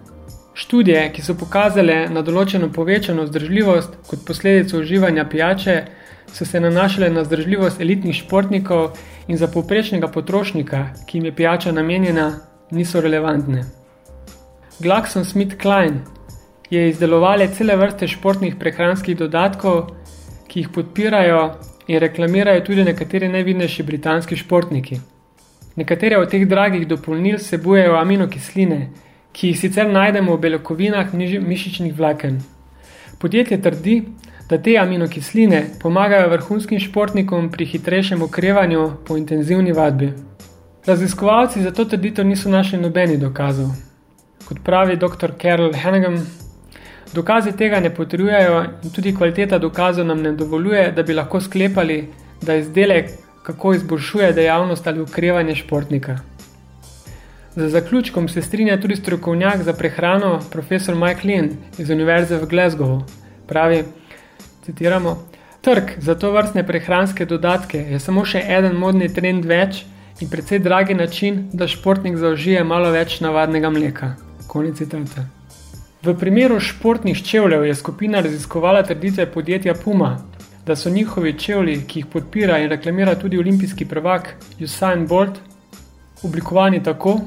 Študije, 0.54 1.12
ki 1.12 1.22
so 1.22 1.34
pokazale 1.34 2.08
na 2.10 2.22
določeno 2.22 2.68
povečano 2.72 3.24
vzdržljivost 3.24 3.96
kot 4.06 4.26
posledico 4.26 4.78
uživanja 4.78 5.24
pijače, 5.24 5.82
so 6.32 6.44
se 6.44 6.60
nanašale 6.60 7.10
na 7.10 7.24
vzdržljivost 7.24 7.80
elitnih 7.80 8.16
športnikov 8.16 8.96
in 9.28 9.36
za 9.36 9.48
povprečnega 9.48 10.08
potrošnika, 10.08 10.86
ki 11.06 11.18
jim 11.18 11.24
je 11.24 11.36
pijača 11.36 11.72
namenjena, 11.72 12.32
niso 12.70 13.00
relevantne. 13.00 13.79
GlaxoSmithKline 14.80 15.98
je 16.70 16.88
izdelovali 16.88 17.48
cele 17.48 17.76
vrste 17.76 18.06
športnih 18.08 18.54
prehranskih 18.56 19.16
dodatkov, 19.16 19.90
ki 20.48 20.60
jih 20.60 20.68
podpirajo 20.72 21.40
in 21.86 21.98
reklamirajo 22.00 22.62
tudi 22.64 22.84
nekateri 22.84 23.28
najvidnejši 23.28 23.82
britanski 23.82 24.36
športniki. 24.36 25.00
Nekatere 25.76 26.16
od 26.18 26.30
teh 26.30 26.46
dragih 26.48 26.86
dopolnil 26.88 27.38
sebujejo 27.38 27.98
aminokisline, 28.00 28.88
ki 29.32 29.52
jih 29.52 29.60
sicer 29.60 29.90
najdemo 29.90 30.36
v 30.36 30.40
beljakovinah 30.46 31.12
mišičnih 31.14 31.92
vlaken. 31.98 32.40
Podjetje 33.18 33.60
trdi, 33.62 33.98
da 34.48 34.58
te 34.58 34.78
aminokisline 34.80 35.64
pomagajo 35.82 36.32
vrhunskim 36.32 36.80
športnikom 36.80 37.50
pri 37.50 37.66
hitrejšem 37.66 38.22
okrevanju 38.22 38.90
po 39.06 39.20
intenzivni 39.20 39.72
vadbi. 39.72 40.12
Raziskovalci 40.86 41.62
za 41.62 41.70
to 41.70 41.84
trditev 41.84 42.26
niso 42.26 42.48
našli 42.48 42.80
nobeni 42.80 43.20
dokazov. 43.20 43.89
Kot 44.50 44.58
pravi 44.66 44.96
dr. 44.96 45.30
Carol 45.38 45.70
Hannigan, 45.78 46.16
dokazi 47.14 47.52
tega 47.54 47.78
ne 47.80 47.92
potrjujejo 47.94 48.64
in 48.82 48.90
tudi 48.90 49.14
kvaliteta 49.14 49.58
dokazov 49.62 50.06
nam 50.06 50.22
ne 50.22 50.32
dovoljuje, 50.32 50.90
da 50.96 51.02
bi 51.02 51.14
lahko 51.14 51.40
sklepali, 51.40 52.08
da 52.42 52.58
izdelek 52.58 53.14
kako 53.46 53.74
izboljšuje 53.74 54.32
dejavnost 54.32 54.86
ali 54.86 55.00
ukrevanje 55.00 55.54
športnika. 55.54 56.18
Za 57.54 57.68
zaključkom 57.68 58.28
se 58.28 58.42
strinja 58.42 58.80
tudi 58.80 58.96
strokovnjak 58.96 59.62
za 59.62 59.72
prehrano 59.72 60.40
profesor 60.50 60.96
Mike 60.98 61.28
Lin 61.28 61.50
iz 61.78 61.90
Univerze 61.90 62.36
v 62.36 62.50
Glasgow. 62.50 63.02
Pravi, 63.46 63.84
citiramo, 64.64 65.30
Trg 65.60 65.90
za 65.98 66.14
to 66.14 66.32
vrstne 66.32 66.66
prehranske 66.66 67.24
dodatke 67.24 67.78
je 67.78 67.98
samo 68.00 68.24
še 68.24 68.40
eden 68.58 68.78
modni 68.80 69.10
trend 69.12 69.44
več 69.44 69.82
in 70.20 70.30
precej 70.32 70.58
dragi 70.64 70.96
način, 70.96 71.44
da 71.52 71.68
športnik 71.68 72.16
zaužije 72.16 72.64
malo 72.64 72.90
več 72.96 73.20
navadnega 73.20 73.70
mleka. 73.70 74.10
Konec 74.50 74.76
citata. 74.76 75.22
V 76.02 76.14
primeru 76.18 76.60
športnih 76.60 77.22
čevljev 77.22 77.64
je 77.64 77.74
skupina 77.74 78.20
raziskovala 78.20 78.82
trditve 78.82 79.26
podjetja 79.32 79.74
Puma, 79.74 80.18
da 80.66 80.76
so 80.76 80.90
njihovi 80.90 81.38
čevlji, 81.38 81.84
ki 81.86 81.98
jih 81.98 82.06
podpira 82.06 82.58
in 82.58 82.68
reklamira 82.68 83.14
tudi 83.14 83.38
olimpijski 83.38 83.84
prvak 83.84 84.34
Usain 84.64 85.06
Bolt, 85.06 85.38
oblikovani 86.22 86.82
tako, 86.82 87.20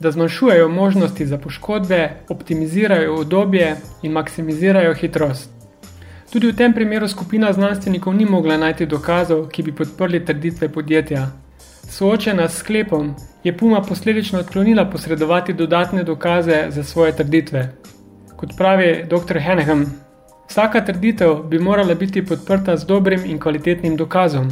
da 0.00 0.10
zmanjšujejo 0.10 0.68
možnosti 0.68 1.26
za 1.26 1.38
poškodbe, 1.38 2.10
optimizirajo 2.28 3.16
udobje 3.20 3.76
in 4.02 4.12
maksimizirajo 4.12 4.94
hitrost. 4.94 5.50
Tudi 6.32 6.52
v 6.52 6.56
tem 6.56 6.74
primeru 6.74 7.08
skupina 7.08 7.52
znanstvenikov 7.52 8.14
ni 8.14 8.24
mogla 8.24 8.56
najti 8.56 8.86
dokazov, 8.86 9.48
ki 9.48 9.62
bi 9.62 9.72
podprli 9.72 10.24
trditve 10.24 10.68
podjetja. 10.68 11.30
Soočena 11.88 12.48
s 12.48 12.60
sklepom, 12.60 13.14
je 13.44 13.56
Puma 13.56 13.82
posledično 13.82 14.38
odklonila 14.38 14.84
posredovati 14.84 15.52
dodatne 15.52 16.04
dokaze 16.04 16.66
za 16.68 16.84
svoje 16.84 17.16
trditve. 17.16 17.72
Kot 18.36 18.50
pravi 18.56 19.04
dr. 19.08 19.38
Heneham, 19.38 19.84
vsaka 20.48 20.84
trditev 20.84 21.34
bi 21.34 21.58
morala 21.58 21.94
biti 21.94 22.26
podprta 22.26 22.76
z 22.76 22.86
dobrim 22.86 23.24
in 23.24 23.38
kvalitetnim 23.38 23.96
dokazom. 23.96 24.48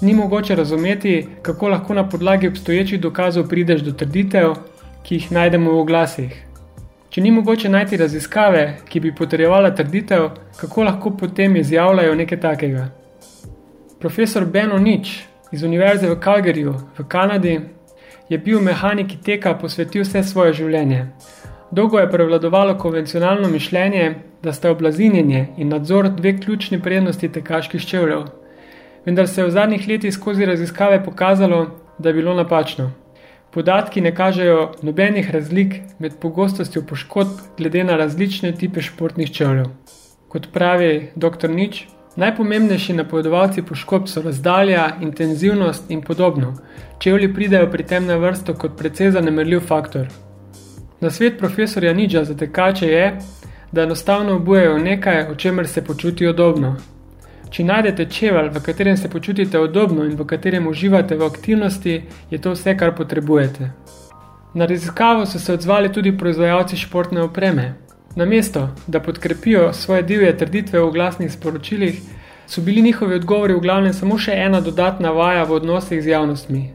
Ni 0.00 0.14
mogoče 0.14 0.54
razumeti, 0.54 1.26
kako 1.42 1.68
lahko 1.68 1.94
na 1.94 2.08
podlagi 2.08 2.48
obstoječih 2.48 3.00
dokazov 3.00 3.48
prideš 3.48 3.80
do 3.80 3.92
trditev, 3.92 4.54
ki 5.02 5.14
jih 5.14 5.32
najdemo 5.32 5.72
v 5.72 5.78
oglasih. 5.78 6.46
Če 7.10 7.20
ni 7.20 7.30
mogoče 7.30 7.68
najti 7.68 7.96
raziskave, 7.96 8.76
ki 8.88 9.00
bi 9.00 9.14
potrjevala 9.14 9.70
trditev, 9.74 10.28
kako 10.56 10.82
lahko 10.82 11.10
potem 11.16 11.56
izjavljajo 11.56 12.14
nekaj 12.14 12.40
takega. 12.40 12.88
Profesor 14.00 14.44
Ben 14.44 14.72
Onič 14.72 15.22
iz 15.52 15.62
Univerze 15.62 16.10
v 16.10 16.18
Calgaryju 16.20 16.74
v 16.98 17.04
Kanadi 17.08 17.60
je 18.28 18.38
bil 18.38 18.60
mehaniki 18.60 19.16
teka 19.24 19.54
posvetil 19.54 20.02
vse 20.02 20.22
svoje 20.22 20.52
življenje. 20.52 21.06
Dolgo 21.70 21.98
je 21.98 22.10
prevladovalo 22.10 22.78
konvencionalno 22.78 23.48
mišljenje, 23.48 24.14
da 24.42 24.52
sta 24.52 24.70
oblazinjenje 24.70 25.46
in 25.56 25.68
nadzor 25.68 26.08
dve 26.08 26.36
ključni 26.40 26.82
prednosti 26.82 27.32
tekaških 27.32 27.86
čevljev. 27.86 28.26
Vendar 29.06 29.28
se 29.28 29.40
je 29.40 29.46
v 29.46 29.50
zadnjih 29.50 29.88
letih 29.88 30.14
skozi 30.14 30.44
raziskave 30.44 31.04
pokazalo, 31.04 31.66
da 31.98 32.08
je 32.08 32.14
bilo 32.14 32.34
napačno. 32.34 32.90
Podatki 33.50 34.00
ne 34.00 34.14
kažejo 34.14 34.72
nobenih 34.82 35.30
razlik 35.30 35.74
med 35.98 36.18
pogostostjo 36.20 36.82
poškodb 36.88 37.40
glede 37.58 37.84
na 37.84 37.96
različne 37.96 38.52
tipe 38.52 38.82
športnih 38.82 39.32
čevljev. 39.32 39.66
Kot 40.28 40.48
pravi 40.52 41.10
dr. 41.14 41.50
Nič, 41.50 41.86
Najpomembnejši 42.16 42.94
napovedovalci 42.94 43.62
poškodb 43.62 44.06
so 44.06 44.22
razdalja, 44.22 44.90
intenzivnost 45.00 45.90
in 45.90 46.02
podobno. 46.02 46.54
Čevlji 46.98 47.34
pridejo 47.34 47.70
pri 47.70 47.82
tem 47.84 48.06
na 48.06 48.16
vrsto 48.16 48.54
kot 48.54 48.76
precej 48.78 49.10
zanemerljiv 49.10 49.60
faktor. 49.60 50.06
Na 51.00 51.10
svet 51.10 51.38
profesorja 51.38 51.92
Nidža 51.92 52.24
za 52.24 52.36
tekače 52.36 52.86
je, 52.86 53.18
da 53.72 53.82
enostavno 53.82 54.36
obujejo 54.36 54.78
nekaj, 54.78 55.26
o 55.30 55.34
čemer 55.34 55.68
se 55.68 55.84
počutijo 55.84 56.30
udobno. 56.30 56.76
Če 57.50 57.64
najdete 57.64 58.06
čevelj, 58.10 58.48
v 58.54 58.62
katerem 58.62 58.96
se 58.96 59.10
počutite 59.10 59.60
udobno 59.60 60.04
in 60.04 60.14
v 60.16 60.26
katerem 60.26 60.66
uživate 60.66 61.16
v 61.16 61.26
aktivnosti, 61.26 62.02
je 62.30 62.38
to 62.38 62.54
vse, 62.54 62.76
kar 62.78 62.94
potrebujete. 62.94 63.70
Na 64.54 64.66
raziskavo 64.66 65.26
so 65.26 65.38
se 65.38 65.52
odzvali 65.52 65.92
tudi 65.92 66.18
proizvajalci 66.18 66.76
športne 66.76 67.22
opreme. 67.22 67.74
Namesto, 68.16 68.68
da 68.86 69.00
podkrepijo 69.00 69.72
svoje 69.72 70.02
divje 70.02 70.38
trditve 70.38 70.80
v 70.80 70.90
glasnih 70.90 71.32
sporočilih, 71.32 72.00
so 72.46 72.60
bili 72.60 72.82
njihovi 72.82 73.14
odgovori 73.14 73.54
v 73.54 73.60
glavnem 73.60 73.92
samo 73.92 74.18
še 74.18 74.32
ena 74.32 74.60
dodatna 74.60 75.10
vaja 75.10 75.44
v 75.44 75.52
odnosih 75.52 76.02
z 76.02 76.12
javnostmi. 76.12 76.68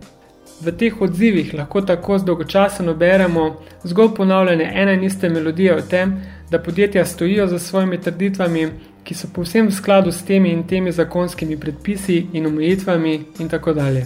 V 0.62 0.72
teh 0.76 1.02
odzivih 1.02 1.54
lahko 1.54 1.82
tako 1.82 2.18
zdolgočaseno 2.20 2.94
beremo 2.94 3.46
zgolj 3.84 4.12
ponavljanje 4.16 4.68
ene 4.76 4.94
in 4.94 5.04
iste 5.04 5.30
melodije 5.30 5.76
o 5.76 5.82
tem, 5.82 6.18
da 6.52 6.60
podjetja 6.60 7.06
stojijo 7.06 7.48
za 7.48 7.60
svojimi 7.60 8.02
trditvami, 8.02 8.68
ki 9.04 9.16
so 9.16 9.32
povsem 9.34 9.68
v 9.68 9.72
skladu 9.72 10.12
s 10.12 10.26
temi 10.26 10.52
in 10.52 10.68
temi 10.68 10.92
zakonskimi 10.92 11.60
predpisi 11.60 12.26
in 12.34 12.46
omejitvami 12.46 13.16
in 13.40 13.50
tako 13.50 13.74
dalje. 13.74 14.06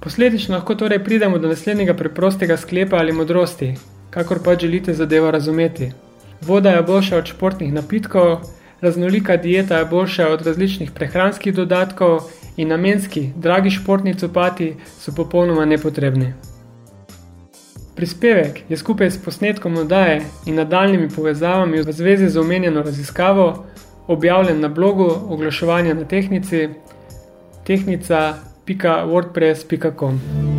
Posledično 0.00 0.54
lahko 0.54 0.74
torej 0.74 1.04
pridemo 1.04 1.38
do 1.38 1.48
naslednjega 1.48 1.94
preprostega 1.94 2.56
sklepa 2.56 2.96
ali 2.96 3.12
modrosti, 3.12 3.74
kakor 4.10 4.42
pa 4.44 4.54
želite 4.54 4.94
zadevo 4.94 5.30
razumeti. 5.30 6.05
Voda 6.42 6.70
je 6.70 6.82
boljša 6.82 7.16
od 7.16 7.26
športnih 7.26 7.72
napitkov, 7.72 8.38
raznolika 8.80 9.36
dieta 9.36 9.78
je 9.78 9.84
boljša 9.84 10.28
od 10.28 10.46
različnih 10.46 10.90
prehranskih 10.90 11.54
dodatkov 11.54 12.20
in 12.56 12.68
namenski, 12.68 13.30
dragi 13.36 13.70
športni 13.70 14.14
copati 14.14 14.74
so 14.98 15.12
popolnoma 15.16 15.64
nepotrebni. 15.64 16.32
Prispevek 17.96 18.60
je 18.68 18.76
skupaj 18.76 19.10
s 19.10 19.24
posnetkom 19.24 19.76
oddaje 19.76 20.22
in 20.46 20.54
nadaljnimi 20.54 21.08
povezavami 21.08 21.82
v 21.82 21.92
zvezi 21.92 22.28
z 22.28 22.38
omenjeno 22.38 22.82
raziskavo 22.82 23.64
objavljen 24.06 24.60
na 24.60 24.68
blogu 24.68 25.12
oglaševanja 25.28 25.94
na 25.94 26.04
tehnici 26.04 26.68
tehnica.wordpress.com. 27.66 30.55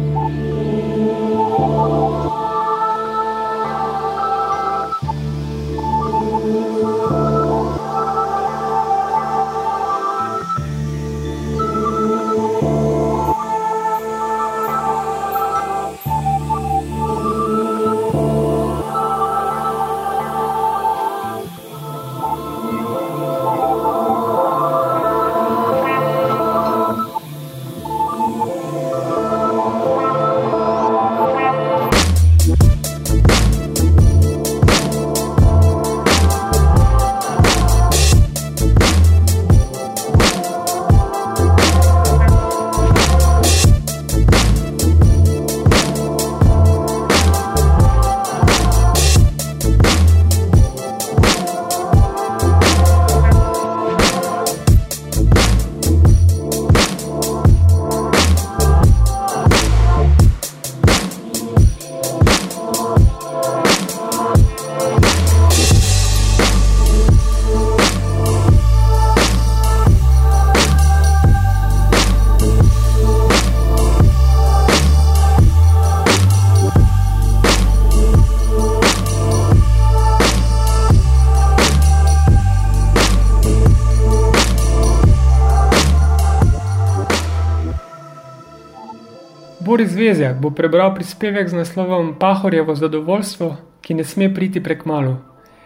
Boris 89.98 90.10
Vezjak 90.10 90.38
bo 90.38 90.54
prebral 90.54 90.94
prispevek 90.96 91.50
z 91.50 91.58
naslovom 91.58 92.20
Pahorjevo 92.20 92.76
zadovoljstvo, 92.76 93.56
ki 93.82 93.94
ne 93.94 94.04
sme 94.04 94.34
priti 94.34 94.64
prek 94.64 94.86
malu, 94.86 95.16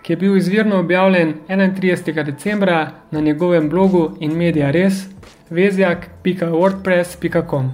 ki 0.01 0.13
je 0.13 0.17
bil 0.17 0.37
izvirno 0.37 0.79
objavljen 0.79 1.33
31. 1.49 2.23
decembra 2.23 2.91
na 3.11 3.19
njegovem 3.19 3.69
blogu 3.69 4.11
in 4.19 4.37
medija 4.37 4.71
res 4.71 4.93
vezjak.wordpress.com. 5.49 7.71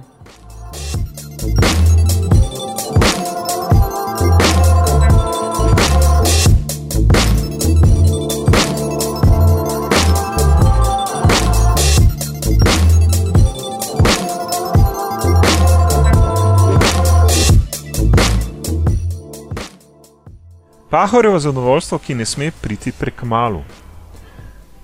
Pahorjevo 20.90 21.38
zadovoljstvo, 21.38 21.98
ki 21.98 22.14
ne 22.14 22.24
sme 22.24 22.50
priti 22.50 22.92
prek 22.92 23.22
malu. 23.22 23.60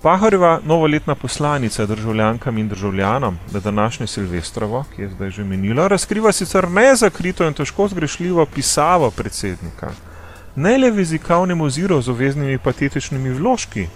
Pahorjeva 0.03 0.61
novoletna 0.65 1.15
poslanica 1.15 1.87
državljankam 1.87 2.59
in 2.59 2.69
državljanom 2.69 3.39
na 3.53 3.61
današnje 3.61 4.07
Silvestrovo, 4.07 4.85
ki 4.97 5.03
je 5.03 5.09
zdaj 5.09 5.31
že 5.31 5.45
menila, 5.45 5.89
razkriva 5.89 6.33
sicer 6.33 6.69
nezakrito 6.69 7.47
in 7.47 7.55
težko 7.55 7.89
zgrešljivo 7.89 8.47
pisavo 8.47 9.11
predsednika. 9.11 9.91
Ne 10.57 10.79
le 10.79 10.91
v 10.91 10.99
jezikovnem 10.99 11.61
oziru 11.61 12.03
z 12.03 12.09
obveznimi 12.09 12.59
patetičnimi 12.59 13.31
vložki, 13.31 13.87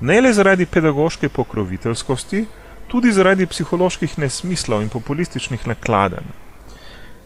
ne 0.00 0.20
le 0.20 0.32
zaradi 0.32 0.66
pedagoške 0.66 1.28
pokroviteljskosti, 1.28 2.46
tudi 2.88 3.12
zaradi 3.12 3.46
psiholoških 3.46 4.18
nesmislov 4.18 4.82
in 4.82 4.88
populističnih 4.88 5.68
nakladanj. 5.68 6.32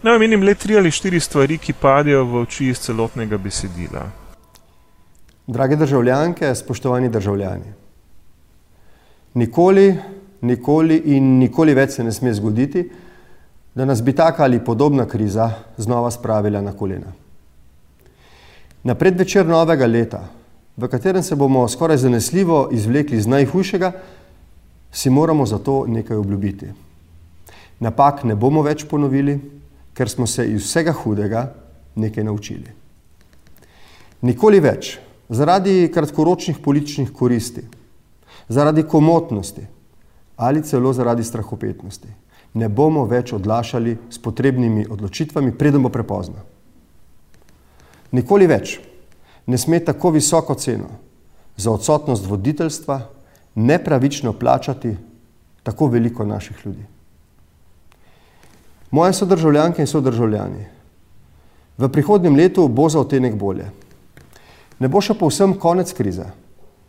Naj 0.03 0.17
omenim 0.17 0.43
le 0.43 0.55
tri 0.55 0.77
ali 0.77 0.91
štiri 0.91 1.21
stvari, 1.21 1.59
ki 1.59 1.73
padejo 1.73 2.25
v 2.25 2.43
oči 2.43 2.69
iz 2.69 2.83
celotnega 2.83 3.39
besedila. 3.39 4.24
Drage 5.47 5.77
državljanke, 5.77 6.55
spoštovani 6.55 7.09
državljani, 7.09 7.73
nikoli, 9.35 9.95
nikoli 10.41 10.97
in 11.17 11.39
nikoli 11.39 11.75
več 11.75 11.99
se 11.99 12.05
ne 12.05 12.13
sme 12.13 12.33
zgoditi, 12.35 12.87
da 13.75 13.85
nas 13.85 14.03
bi 14.03 14.15
taka 14.17 14.45
ali 14.45 14.65
podobna 14.65 15.07
kriza 15.07 15.51
znova 15.77 16.11
spravila 16.11 16.63
na 16.63 16.73
kolena. 16.73 17.13
Na 18.85 18.95
predvečer 18.95 19.47
novega 19.47 19.87
leta, 19.87 20.23
v 20.77 20.89
katerem 20.89 21.23
se 21.23 21.37
bomo 21.37 21.69
skoraj 21.69 21.97
zanesljivo 21.97 22.69
izvlekli 22.73 23.17
iz 23.17 23.27
najhujšega, 23.27 23.93
si 24.93 25.11
moramo 25.11 25.47
zato 25.47 25.85
nekaj 25.89 26.17
obljubiti. 26.17 26.67
Napak 27.81 28.25
ne 28.25 28.35
bomo 28.35 28.63
več 28.63 28.85
ponovili, 28.89 29.39
ker 29.95 30.09
smo 30.09 30.27
se 30.27 30.47
iz 30.47 30.63
vsega 30.63 30.93
hudega 30.93 31.49
nekaj 31.95 32.25
naučili. 32.25 32.71
Nikoli 34.23 34.61
več 34.61 34.99
zaradi 35.29 35.91
kratkoročnih 35.95 36.59
političnih 36.59 37.13
koristi, 37.13 37.63
zaradi 38.49 38.83
komotnosti 38.83 39.67
ali 40.37 40.63
celo 40.63 40.93
zaradi 40.93 41.25
strahopetnosti. 41.25 42.09
Ne 42.55 42.69
bomo 42.69 43.05
več 43.07 43.33
odlašali 43.33 43.97
s 44.11 44.19
potrebnimi 44.19 44.87
odločitvami, 44.91 45.55
preden 45.59 45.83
bo 45.83 45.89
prepozno. 45.89 46.43
Nikoli 48.13 48.47
več 48.47 48.79
ne 49.47 49.59
sme 49.59 49.81
tako 49.85 50.11
visoko 50.15 50.55
ceno 50.55 50.91
za 51.57 51.71
odsotnost 51.71 52.27
voditeljstva 52.27 53.01
nepravično 53.55 54.33
plačati 54.33 54.97
tako 55.63 55.87
veliko 55.87 56.25
naših 56.25 56.57
ljudi. 56.65 56.85
Moje 58.91 59.13
sodržavljanke 59.13 59.83
in 59.83 59.87
sodržavljani, 59.87 60.67
v 61.79 61.89
prihodnjem 61.89 62.37
letu 62.37 62.69
bo 62.69 62.89
za 62.89 63.01
otenek 63.01 63.35
bolje 63.35 63.71
ne 64.79 64.89
bo 64.89 65.01
še 65.01 65.15
povsem 65.15 65.55
konec 65.59 65.93
krize, 65.93 66.27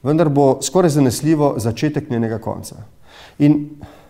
vendar 0.03 0.29
bo 0.29 0.59
skoraj 0.61 0.95
zanesljivo 0.97 1.55
začetek 1.57 2.09
njenega 2.09 2.39
konca. 2.39 2.83
In 3.39 3.69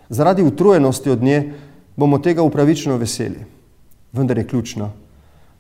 zaradi 0.09 0.43
utrujenosti 0.43 1.09
od 1.09 1.23
nje 1.23 1.53
bomo 1.95 2.19
tega 2.19 2.43
upravičeno 2.43 2.97
veseli. 2.97 3.45
Vendar 4.13 4.37
je 4.37 4.47
ključno, 4.47 4.91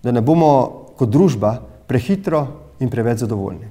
da 0.03 0.11
ne 0.11 0.21
bomo 0.21 0.51
kot 0.97 1.09
družba 1.09 1.57
prehitro 1.87 2.47
in 2.79 2.89
preveč 2.89 3.19
zadovoljni. 3.23 3.67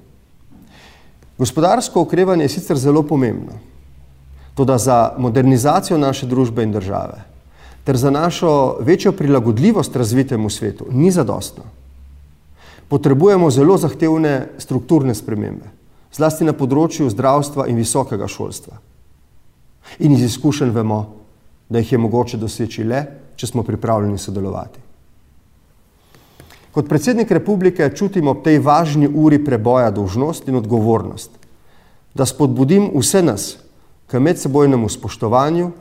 Gospodarsko 1.38 2.00
okrevanje 2.00 2.44
je 2.44 2.48
sicer 2.48 2.78
zelo 2.78 3.02
pomembno, 3.02 3.58
tudi 4.54 4.78
za 4.78 5.14
modernizacijo 5.18 5.98
naše 5.98 6.26
družbe 6.26 6.62
in 6.62 6.72
države, 6.72 7.24
ter 7.84 7.96
za 7.96 8.10
našo 8.10 8.76
večjo 8.80 9.12
prilagodljivost 9.12 9.96
razvitemu 9.96 10.50
svetu, 10.50 10.86
ni 10.90 11.10
zadostno. 11.10 11.64
Potrebujemo 12.94 13.50
zelo 13.50 13.74
zahtevne 13.74 14.54
strukturne 14.62 15.16
spremembe, 15.18 15.66
zlasti 16.14 16.46
na 16.46 16.52
področju 16.54 17.08
zdravstva 17.10 17.64
in 17.66 17.74
visokega 17.74 18.28
šolstva. 18.30 18.76
In 19.98 20.12
iz 20.14 20.20
izkušenj 20.22 20.70
vemo, 20.70 20.98
da 21.66 21.80
jih 21.82 21.90
je 21.92 21.98
mogoče 21.98 22.38
doseči 22.38 22.84
le, 22.86 23.00
če 23.34 23.48
smo 23.50 23.64
pripravljeni 23.66 24.14
sodelovati. 24.22 24.78
Kot 26.70 26.86
predsednik 26.86 27.32
republike 27.34 27.88
čutim 27.98 28.30
ob 28.30 28.44
tej 28.46 28.60
važni 28.62 29.08
uri 29.10 29.40
preboja 29.42 29.90
dolžnost 29.90 30.46
in 30.46 30.60
odgovornost, 30.60 31.34
da 32.14 32.26
spodbudim 32.26 32.92
vse 32.94 33.22
nas 33.26 33.48
k 34.06 34.22
medsebojnemu 34.22 34.86
spoštovanju, 34.88 35.72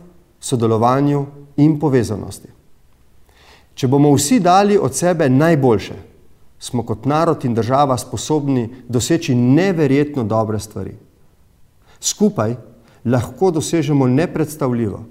sodelovanju 0.42 1.22
in 1.62 1.78
povezanosti. 1.78 2.50
Če 3.78 3.88
bomo 3.88 4.16
vsi 4.18 4.40
dali 4.42 4.80
od 4.82 4.98
sebe 4.98 5.30
najboljše, 5.30 6.00
smo 6.64 6.84
kot 6.84 7.06
narod 7.06 7.46
in 7.46 7.54
država 7.54 7.98
sposobni 7.98 8.70
doseči 8.88 9.36
neverjetno 9.36 10.24
dobre 10.24 10.60
stvari. 10.60 10.94
Skupaj 12.00 12.56
lahko 13.06 13.52
dosežemo 13.52 14.08
nepredstavljivo. 14.08 15.02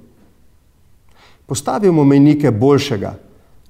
Postavimo 1.46 2.04
mejnike 2.04 2.50
boljšega 2.50 3.12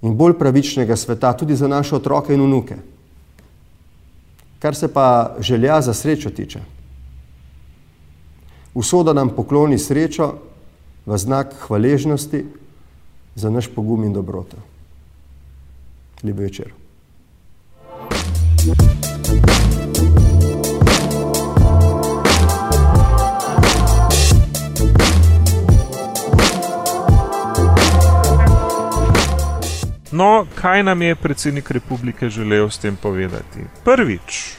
in 0.02 0.14
bolj 0.16 0.36
pravičnega 0.38 0.96
sveta 0.96 1.32
tudi 1.36 1.56
za 1.56 1.68
naše 1.68 1.96
otroke 1.96 2.34
in 2.34 2.44
vnuke. 2.44 2.76
Kar 4.58 4.74
se 4.78 4.92
pa 4.92 5.36
želja 5.40 5.80
za 5.82 5.94
srečo 5.94 6.30
tiče. 6.30 6.60
Usoda 8.74 9.12
nam 9.12 9.34
pokloni 9.34 9.78
srečo 9.78 10.34
v 11.06 11.18
znak 11.18 11.54
hvaležnosti 11.66 12.44
za 13.34 13.50
naš 13.50 13.66
pogum 13.74 14.04
in 14.04 14.12
dobroto. 14.12 14.56
Lep 16.22 16.38
večer. 16.38 16.81
No, 18.62 18.68
kaj 30.54 30.82
nam 30.82 31.02
je 31.02 31.14
predsednik 31.14 31.70
republike 31.70 32.28
želel 32.28 32.70
s 32.70 32.78
tem 32.78 32.96
povedati? 32.96 33.58
Prvič, 33.84 34.56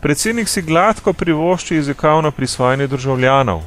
predsednik 0.00 0.48
si 0.48 0.62
gladko 0.62 1.12
privošči 1.12 1.74
jezikovno 1.74 2.30
prisvajanje 2.30 2.86
državljanov. 2.86 3.62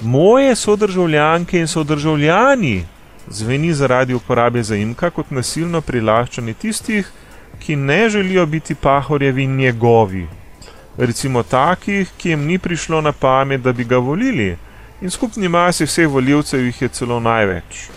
Moje 0.00 0.56
sodržavljanke 0.56 1.60
in 1.60 1.66
sodržavljani 1.66 2.86
zveni 3.28 3.74
zaradi 3.74 4.14
uporabe 4.14 4.62
zaimka 4.62 5.10
kot 5.10 5.30
nasilno 5.30 5.80
prilaščanje 5.80 6.54
tistih, 6.54 7.12
ki 7.60 7.76
ne 7.76 8.08
želijo 8.08 8.46
biti 8.46 8.74
pahorjevi 8.74 9.46
njegovi. 9.46 10.26
Recimo 10.98 11.42
takih, 11.42 12.08
ki 12.18 12.30
jim 12.30 12.44
ni 12.44 12.58
prišlo 12.58 13.00
na 13.00 13.12
pamet, 13.12 13.60
da 13.60 13.72
bi 13.72 13.84
ga 13.84 13.96
volili, 13.96 14.56
in 15.00 15.10
skupni 15.10 15.48
masi 15.48 15.84
vseh 15.84 16.08
voljivcev 16.08 16.64
jih 16.64 16.82
je 16.82 16.88
celo 16.88 17.20
največ. 17.20 17.88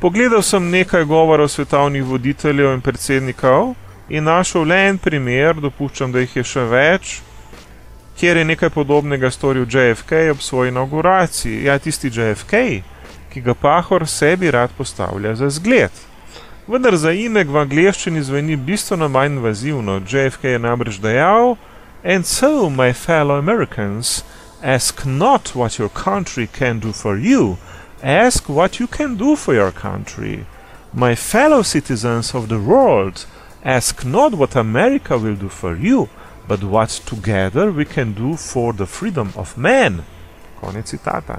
Pogledal 0.00 0.42
sem 0.42 0.70
nekaj 0.70 1.04
govorov 1.04 1.48
svetovnih 1.48 2.04
voditeljev 2.04 2.74
in 2.74 2.80
predsednikov 2.80 3.74
in 4.08 4.24
našel 4.24 4.66
le 4.68 4.88
en 4.88 4.98
primer, 4.98 5.54
dopuščam, 5.54 6.12
da 6.12 6.20
jih 6.20 6.36
je 6.36 6.44
še 6.44 6.64
več, 6.68 7.20
kjer 8.20 8.36
je 8.36 8.44
nekaj 8.44 8.70
podobnega 8.70 9.30
storil 9.30 9.64
JFK 9.64 10.28
ob 10.30 10.40
svoji 10.40 10.68
inauguraciji. 10.68 11.64
Ja, 11.64 11.78
tisti 11.78 12.12
JFK, 12.12 12.60
ki 13.32 13.40
ga 13.40 13.54
pahor 13.54 14.06
sebi 14.08 14.50
rad 14.50 14.70
postavlja 14.76 15.34
za 15.34 15.50
zgled. 15.50 16.04
Vendar 16.66 16.96
za 16.98 17.12
imek 17.14 17.46
v 17.46 17.60
angleščini 17.62 18.24
zveni 18.26 18.56
bistveno 18.58 19.06
manj 19.08 19.36
invazivno. 19.36 20.00
JFK 20.02 20.44
je 20.44 20.58
namreč 20.58 20.96
dejal: 20.98 21.54
And 22.02 22.26
so, 22.26 22.68
my 22.70 22.92
fellow 22.92 23.38
Americans, 23.38 24.24
ask 24.62 25.04
not 25.04 25.54
what 25.54 25.78
your 25.78 25.88
country 25.88 26.48
can 26.58 26.80
do 26.80 26.92
for 26.92 27.16
you. 27.18 27.56
Ask 28.02 28.48
what 28.48 28.80
you 28.80 28.88
can 28.88 29.14
do 29.14 29.36
for 29.36 29.54
your 29.54 29.70
country. 29.70 30.44
My 30.92 31.14
fellow 31.14 31.62
citizens 31.62 32.34
of 32.34 32.48
the 32.48 32.58
world, 32.58 33.26
ask 33.64 34.04
not 34.04 34.34
what 34.34 34.56
America 34.56 35.16
will 35.16 35.36
do 35.36 35.48
for 35.48 35.76
you, 35.76 36.08
but 36.48 36.64
what 36.64 36.90
together 37.06 37.70
we 37.70 37.84
can 37.84 38.12
do 38.12 38.36
for 38.36 38.72
the 38.72 38.86
freedom 38.86 39.32
of 39.36 39.56
man. 39.56 40.02
Konec 40.60 40.86
citata. 40.86 41.38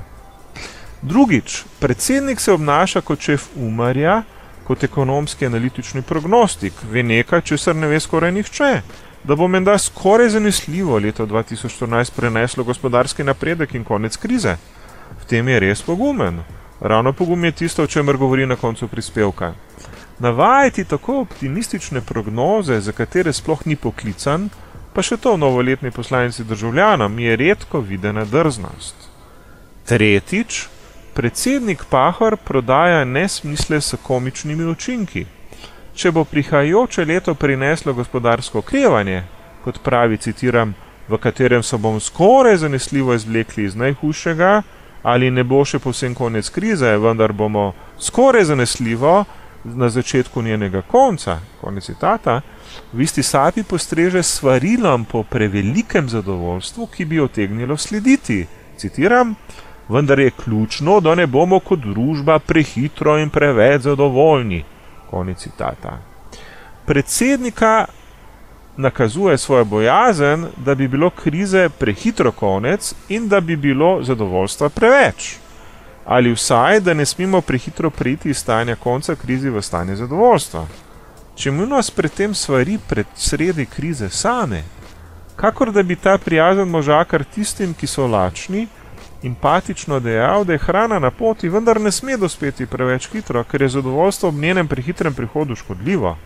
Drugič, 1.02 1.64
predsednik 1.80 2.40
se 2.40 2.52
obnaša 2.52 3.02
kot 3.02 3.20
šef 3.20 3.50
umarja, 3.56 4.24
kot 4.68 4.84
ekonomski 4.84 5.46
analitični 5.46 6.02
prognostik, 6.02 6.74
ve 6.92 7.04
nekaj, 7.04 7.42
česar 7.42 7.76
ne 7.76 7.88
ve 7.88 8.00
skoraj 8.00 8.32
nihče. 8.32 8.82
Da 9.24 9.36
bo 9.36 9.48
menda 9.48 9.78
skoraj 9.78 10.30
zanesljivo 10.30 11.00
leto 11.00 11.26
2014 11.26 12.12
preneslo 12.16 12.64
gospodarski 12.64 13.24
napredek 13.24 13.76
in 13.76 13.84
konec 13.84 14.18
krize 14.18 14.58
v 15.22 15.24
tem 15.26 15.48
je 15.48 15.60
res 15.60 15.82
pogumen. 15.82 16.44
Ravno 16.80 17.14
pogum 17.14 17.46
je 17.46 17.52
tisto, 17.52 17.84
o 17.84 17.88
čemer 17.88 18.18
govori 18.18 18.46
na 18.46 18.56
koncu 18.56 18.88
prispevka. 18.88 19.54
Navajati 20.20 20.86
tako 20.86 21.22
optimistične 21.22 22.02
prognoze, 22.02 22.82
za 22.82 22.92
katere 22.92 23.34
sploh 23.34 23.66
ni 23.66 23.76
poklican, 23.76 24.50
pa 24.94 25.02
še 25.02 25.18
to 25.18 25.38
novoletni 25.38 25.92
poslanci 25.92 26.44
državljanom, 26.44 27.20
je 27.20 27.36
redko 27.36 27.82
videna 27.82 28.26
drznost. 28.26 28.96
Tretjič, 29.86 30.68
predsednik 31.18 31.84
Pahor 31.90 32.38
prodaja 32.38 33.06
nesmisle 33.06 33.82
s 33.82 33.96
komičnimi 34.04 34.66
učinki. 34.66 35.26
Če 35.96 36.12
bo 36.14 36.22
prihajajoče 36.30 37.06
leto 37.10 37.34
prineslo 37.34 37.94
gospodarsko 37.98 38.60
okrevanje, 38.60 39.24
kot 39.64 39.80
pravi, 39.82 40.20
citiram, 40.22 40.76
v 41.10 41.18
katerem 41.18 41.64
se 41.64 41.78
bomo 41.78 42.00
skoraj 42.00 42.60
zanesljivo 42.62 43.18
izvlekli 43.18 43.66
iz 43.66 43.76
najhujšega, 43.76 44.62
ali 45.02 45.32
ne 45.32 45.44
bo 45.44 45.64
še 45.66 45.80
povsem 45.82 46.14
konec 46.14 46.52
krize, 46.54 46.94
vendar 47.02 47.34
bomo 47.34 47.72
skoraj 47.98 48.46
zanesljivo 48.52 49.24
na 49.64 49.90
začetku 49.90 50.42
njenega 50.46 50.84
konca, 50.86 51.40
konec 51.62 51.90
citata, 51.90 52.42
v 52.94 53.02
isti 53.02 53.24
sapi 53.24 53.64
postreže 53.64 54.22
svarilom 54.24 55.10
po 55.10 55.24
prevelikem 55.24 56.10
zadovoljstvu, 56.14 56.88
ki 56.94 57.06
bi 57.06 57.20
otegnilo 57.26 57.78
slediti. 57.78 58.44
Citiram, 58.78 59.34
vendar 59.90 60.20
je 60.20 60.32
ključno, 60.32 61.00
da 61.00 61.16
ne 61.16 61.28
bomo 61.28 61.60
kot 61.60 61.80
družba 61.80 62.40
prehitro 62.40 63.18
in 63.18 63.30
preveč 63.30 63.82
zadovoljni. 63.82 64.64
Konec 65.10 65.40
citata. 65.40 65.98
Predsednika 66.86 67.86
nakazuje 68.78 69.38
svojo 69.38 69.66
bojazen, 69.66 70.46
da 70.58 70.76
bi 70.76 70.88
bilo 70.88 71.10
krize 71.10 71.70
prehitro 71.70 72.32
konec 72.32 72.94
in 73.10 73.28
da 73.28 73.40
bi 73.40 73.56
bilo 73.56 74.04
zadovoljstva 74.04 74.70
preveč. 74.70 75.36
Ali 76.06 76.32
vsaj, 76.32 76.80
da 76.80 76.94
ne 76.94 77.06
smemo 77.06 77.42
prehitro 77.42 77.90
priti 77.90 78.30
iz 78.30 78.38
stanja 78.38 78.76
konca 78.76 79.16
krize 79.16 79.50
v 79.50 79.62
stanje 79.62 79.96
zadovoljstva. 79.96 80.68
Čemu 81.36 81.66
nas 81.66 81.92
pred 81.92 82.12
tem 82.12 82.34
stvari 82.34 82.80
pred 82.90 83.06
sredi 83.16 83.66
krize 83.66 84.10
same? 84.10 84.64
Kakor 85.36 85.72
da 85.72 85.84
bi 85.84 85.96
ta 85.96 86.18
prijazen 86.18 86.68
možakar 86.68 87.24
tistim, 87.24 87.74
ki 87.74 87.88
so 87.88 88.08
lačni, 88.08 88.68
empatično 89.24 90.00
dejal, 90.00 90.46
da 90.46 90.54
je 90.54 90.60
hrana 90.60 91.00
na 91.00 91.12
poti, 91.12 91.50
vendar 91.50 91.82
ne 91.82 91.92
sme 91.92 92.18
dospeti 92.18 92.66
preveč 92.66 93.10
hitro, 93.12 93.44
ker 93.44 93.62
je 93.62 93.70
zadovoljstvo 93.70 94.30
ob 94.30 94.36
njenem 94.36 94.68
prehitrem 94.68 95.14
prihodu 95.14 95.56
škodljivo 95.56 96.18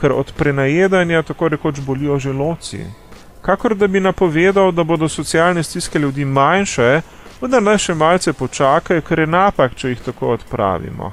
ker 0.00 0.12
od 0.12 0.32
prenajedanja 0.36 1.22
tako 1.22 1.48
rekoč 1.48 1.80
bolijo 1.80 2.18
želoci. 2.18 2.84
Kakor 3.42 3.74
da 3.74 3.86
bi 3.86 4.00
napovedal, 4.00 4.72
da 4.72 4.84
bodo 4.84 5.08
socialne 5.08 5.62
stiske 5.62 5.98
ljudi 5.98 6.24
manjše, 6.24 7.00
vendar 7.40 7.62
naj 7.62 7.78
še 7.78 7.94
malce 7.94 8.32
počakajo, 8.32 9.02
ker 9.02 9.18
je 9.18 9.26
napak, 9.26 9.74
če 9.74 9.94
jih 9.94 10.02
tako 10.04 10.34
odpravimo. 10.36 11.12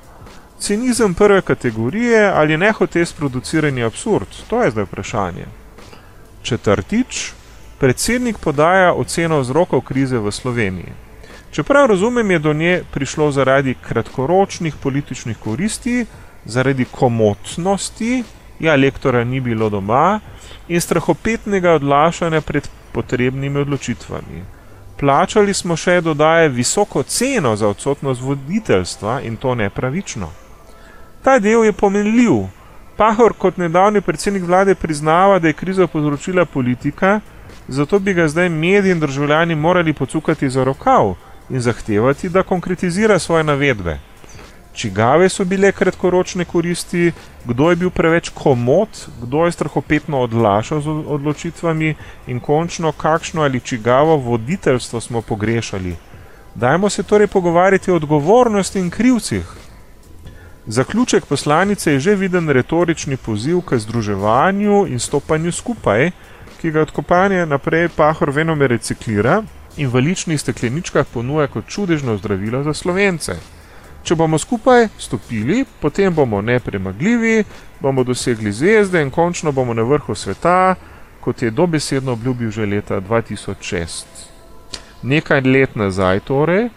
Cinizem 0.60 1.14
prve 1.14 1.42
kategorije 1.42 2.32
ali 2.34 2.58
nehote 2.58 3.06
sproducirani 3.06 3.84
absurd, 3.84 4.28
to 4.50 4.64
je 4.64 4.72
zdaj 4.72 4.86
vprašanje. 4.86 5.48
Četrtič, 6.42 7.32
predsednik 7.80 8.38
podaja 8.38 8.94
oceno 8.94 9.40
vzrokov 9.40 9.82
krize 9.82 10.20
v 10.20 10.32
Sloveniji. 10.32 11.05
Čeprav 11.56 11.86
razumem, 11.88 12.32
je 12.32 12.40
do 12.40 12.54
nje 12.54 12.84
prišlo 12.92 13.32
zaradi 13.32 13.76
kratkoročnih 13.88 14.76
političnih 14.84 15.38
koristi, 15.38 16.06
zaradi 16.46 16.86
komotnosti 16.86 18.24
ja, 18.60 18.76
lektora 18.76 19.24
ni 19.24 19.40
bilo 19.40 19.70
doma 19.70 20.20
in 20.68 20.82
strahopetnega 20.82 21.72
odlašanja 21.72 22.42
pred 22.42 22.68
potrebnimi 22.92 23.60
odločitvami. 23.60 24.44
Plačali 25.00 25.54
smo 25.54 25.76
še 25.76 26.02
dodaje 26.02 26.50
visoko 26.50 27.04
ceno 27.04 27.56
za 27.56 27.68
odsotnost 27.68 28.22
voditeljstva 28.22 29.22
in 29.22 29.38
to 29.38 29.56
nepravično. 29.56 30.30
Ta 31.24 31.40
del 31.40 31.64
je 31.64 31.72
pomenljiv, 31.72 32.48
Pahor 32.98 33.34
kot 33.34 33.58
nedavni 33.58 34.02
predsednik 34.02 34.44
vlade 34.44 34.76
priznava, 34.76 35.40
da 35.40 35.48
je 35.48 35.54
krizo 35.54 35.88
povzročila 35.88 36.46
politika, 36.46 37.20
zato 37.68 38.00
bi 38.00 38.14
ga 38.14 38.28
zdaj 38.28 38.50
mediji 38.50 38.92
in 38.92 39.00
državljani 39.00 39.56
morali 39.56 39.94
pocukati 39.94 40.50
za 40.50 40.64
rokav 40.64 41.16
in 41.50 41.62
zahtevati, 41.62 42.30
da 42.30 42.44
konkretizira 42.44 43.20
svoje 43.20 43.44
navedbe. 43.44 44.00
Čigave 44.76 45.30
so 45.30 45.46
bile 45.46 45.72
kratkoročne 45.72 46.46
koristi, 46.46 47.12
kdo 47.46 47.70
je 47.70 47.76
bil 47.76 47.90
preveč 47.90 48.30
komod, 48.30 48.90
kdo 49.22 49.46
je 49.46 49.52
strahopetno 49.52 50.20
odlašal 50.22 50.82
z 50.82 50.90
odločitvami 50.90 51.96
in 52.28 52.40
končno 52.40 52.92
kakšno 52.92 53.42
ali 53.42 53.60
čigavo 53.60 54.18
voditeljstvo 54.18 55.02
smo 55.02 55.22
pogrešali. 55.22 55.96
Dajmo 56.56 56.90
se 56.90 57.04
torej 57.04 57.28
pogovarjati 57.28 57.92
o 57.92 57.96
odgovornosti 57.96 58.80
in 58.80 58.90
krivcih. 58.90 59.46
Zaključek 60.66 61.26
poslanice 61.26 61.92
je 61.92 62.00
že 62.00 62.16
viden 62.16 62.50
retorični 62.50 63.18
poziv 63.18 63.62
k 63.62 63.78
združevanju 63.78 64.86
in 64.88 65.00
stopanju 65.00 65.52
skupaj, 65.52 66.12
ki 66.62 66.72
ga 66.72 66.82
odkopanje 66.82 67.46
naprej 67.46 67.90
pahor 67.96 68.32
venome 68.32 68.68
reciklira 68.68 69.44
in 69.78 69.90
v 69.90 70.02
ličnih 70.02 70.40
stekleničkah 70.40 71.06
ponuja 71.14 71.48
kot 71.48 71.68
čudežno 71.68 72.18
zdravilo 72.18 72.64
za 72.64 72.74
slovence. 72.74 73.36
Če 74.04 74.16
bomo 74.16 74.38
skupaj 74.38 74.88
stopili, 74.98 75.66
potem 75.82 76.14
bomo 76.14 76.42
nepremagljivi, 76.42 77.44
bomo 77.82 78.04
dosegli 78.04 78.52
zvezde 78.52 79.02
in 79.02 79.12
končno 79.12 79.52
bomo 79.52 79.74
na 79.74 79.82
vrhu 79.82 80.16
sveta, 80.16 80.76
kot 81.22 81.42
je 81.42 81.52
dobesedno 81.52 82.14
obljubil 82.14 82.52
že 82.52 82.66
leta 82.66 83.02
2006. 83.02 84.06
Nekaj 85.02 85.42
let 85.42 85.76
nazaj 85.76 86.20
torej, 86.20 86.70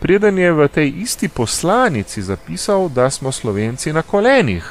preden 0.00 0.38
je 0.38 0.52
v 0.52 0.68
tej 0.68 0.88
isti 1.02 1.28
poslanici 1.28 2.22
zapisal, 2.22 2.88
da 2.88 3.10
smo 3.10 3.32
Slovenci 3.32 3.92
na 3.92 4.02
kolenih. 4.02 4.64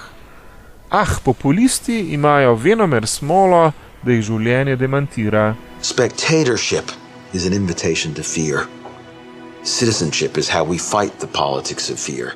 Ah, 0.89 1.19
populisti 1.23 1.99
imajo 1.99 2.55
venomer 2.55 3.07
smolo, 3.07 3.71
da 4.03 4.11
jih 4.11 4.23
življenje 4.23 4.75
demantira. 4.75 5.55
Spectatorship 5.81 7.04
is 7.35 7.45
an 7.45 7.51
invitation 7.51 8.13
to 8.13 8.23
fear. 8.23 8.65
Citizenship 9.63 10.37
is 10.37 10.47
how 10.47 10.63
we 10.63 10.77
fight 10.77 11.19
the 11.19 11.27
politics 11.27 11.89
of 11.89 11.99
fear. 11.99 12.35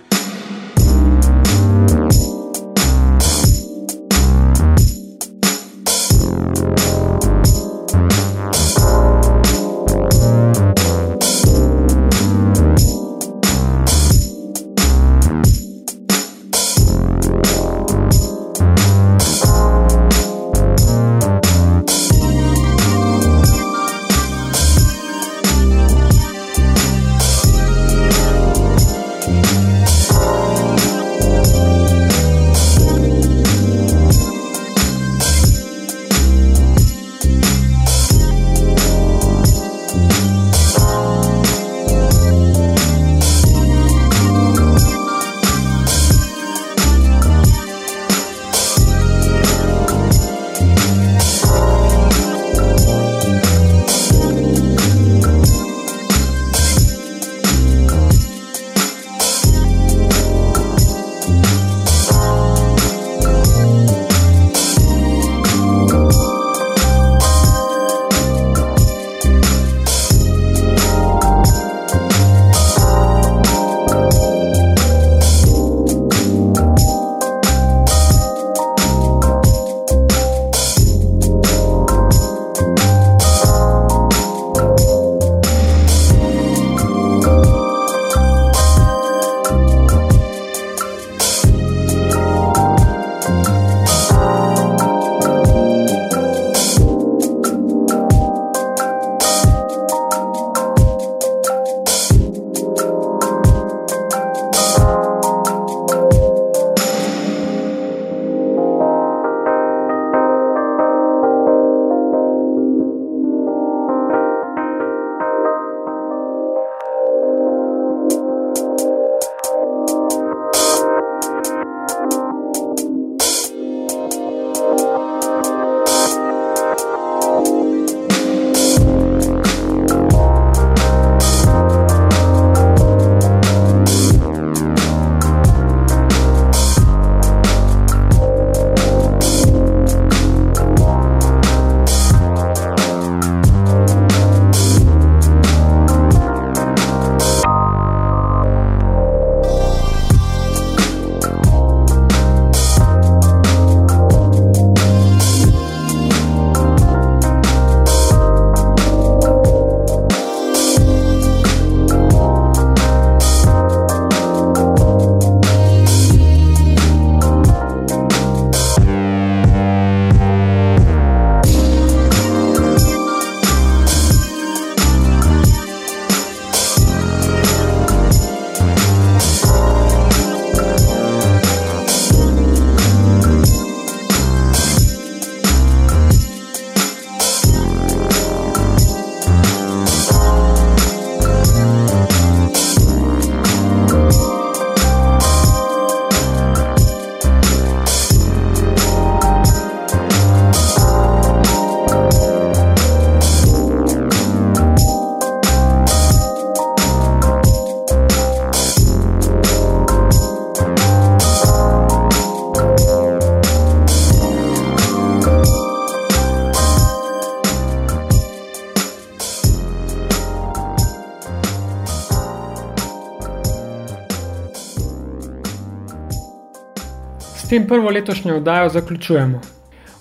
Tem 227.49 227.67
prvo 227.67 227.89
letošnjo 227.89 228.35
oddajo 228.35 228.69
zaključujemo. 228.69 229.41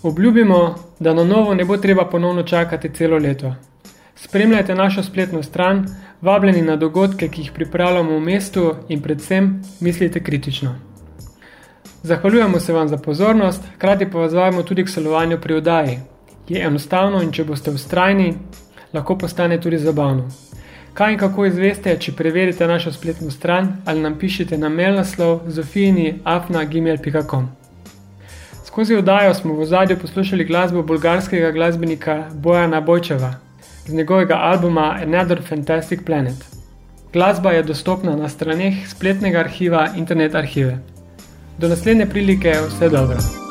Obljubimo, 0.03 0.75
da 0.99 1.15
na 1.15 1.25
novo 1.25 1.55
ne 1.55 1.65
bo 1.65 1.77
treba 1.77 2.05
ponovno 2.05 2.43
čakati 2.43 2.95
celo 2.95 3.19
leto. 3.19 3.55
Spremljajte 4.15 4.75
našo 4.75 5.03
spletno 5.03 5.43
stran, 5.43 5.87
vabljeni 6.21 6.63
na 6.63 6.77
dogodke, 6.77 7.29
ki 7.29 7.41
jih 7.41 7.53
pripravljamo 7.55 8.17
v 8.17 8.21
mestu 8.21 8.75
in 8.89 9.03
predvsem 9.03 9.63
mislite 9.81 10.23
kritično. 10.23 10.75
Zahvaljujemo 12.03 12.61
se 12.61 12.73
vam 12.73 12.89
za 12.89 12.97
pozornost, 12.97 13.63
hkrati 13.75 14.11
pa 14.11 14.19
vas 14.19 14.33
vabimo 14.33 14.63
tudi 14.63 14.85
k 14.85 14.89
sodelovanju 14.89 15.41
pri 15.41 15.55
oddaji. 15.55 15.99
Je 16.49 16.67
enostavno 16.67 17.23
in 17.23 17.33
če 17.33 17.45
boste 17.45 17.71
ustrajni, 17.71 18.35
lahko 18.93 19.19
postane 19.19 19.61
tudi 19.61 19.79
zabavno. 19.79 20.29
Kaj 20.99 21.13
in 21.13 21.19
kako 21.19 21.45
izveste, 21.47 21.93
če 22.03 22.11
preverite 22.19 22.67
našo 22.67 22.91
spletno 22.93 23.31
stran 23.31 23.69
ali 23.87 24.01
nam 24.03 24.17
pišete 24.19 24.59
na 24.59 24.67
mail 24.69 24.97
naslov 24.99 25.45
zofini.afna.gmail.com. 25.47 27.47
Skozi 28.67 28.99
oddajo 28.99 29.35
smo 29.35 29.55
v 29.55 29.67
zadju 29.71 29.99
poslušali 30.03 30.45
glasbo 30.45 30.83
bolgarskega 30.83 31.53
glasbenika 31.55 32.25
Bojana 32.35 32.81
Bojčeva 32.81 33.35
z 33.87 33.95
njegovega 33.95 34.43
albuma 34.43 34.99
Another 35.03 35.43
Fantastic 35.49 36.01
Planet. 36.07 36.47
Glasba 37.13 37.53
je 37.53 37.63
dostopna 37.63 38.17
na 38.17 38.29
straneh 38.29 38.89
spletnega 38.89 39.39
arhiva 39.39 39.89
Internet 39.97 40.35
arhive. 40.35 40.79
Do 41.59 41.69
naslednje 41.69 42.07
prilike 42.07 42.57
vse 42.69 42.89
dobro. 42.89 43.48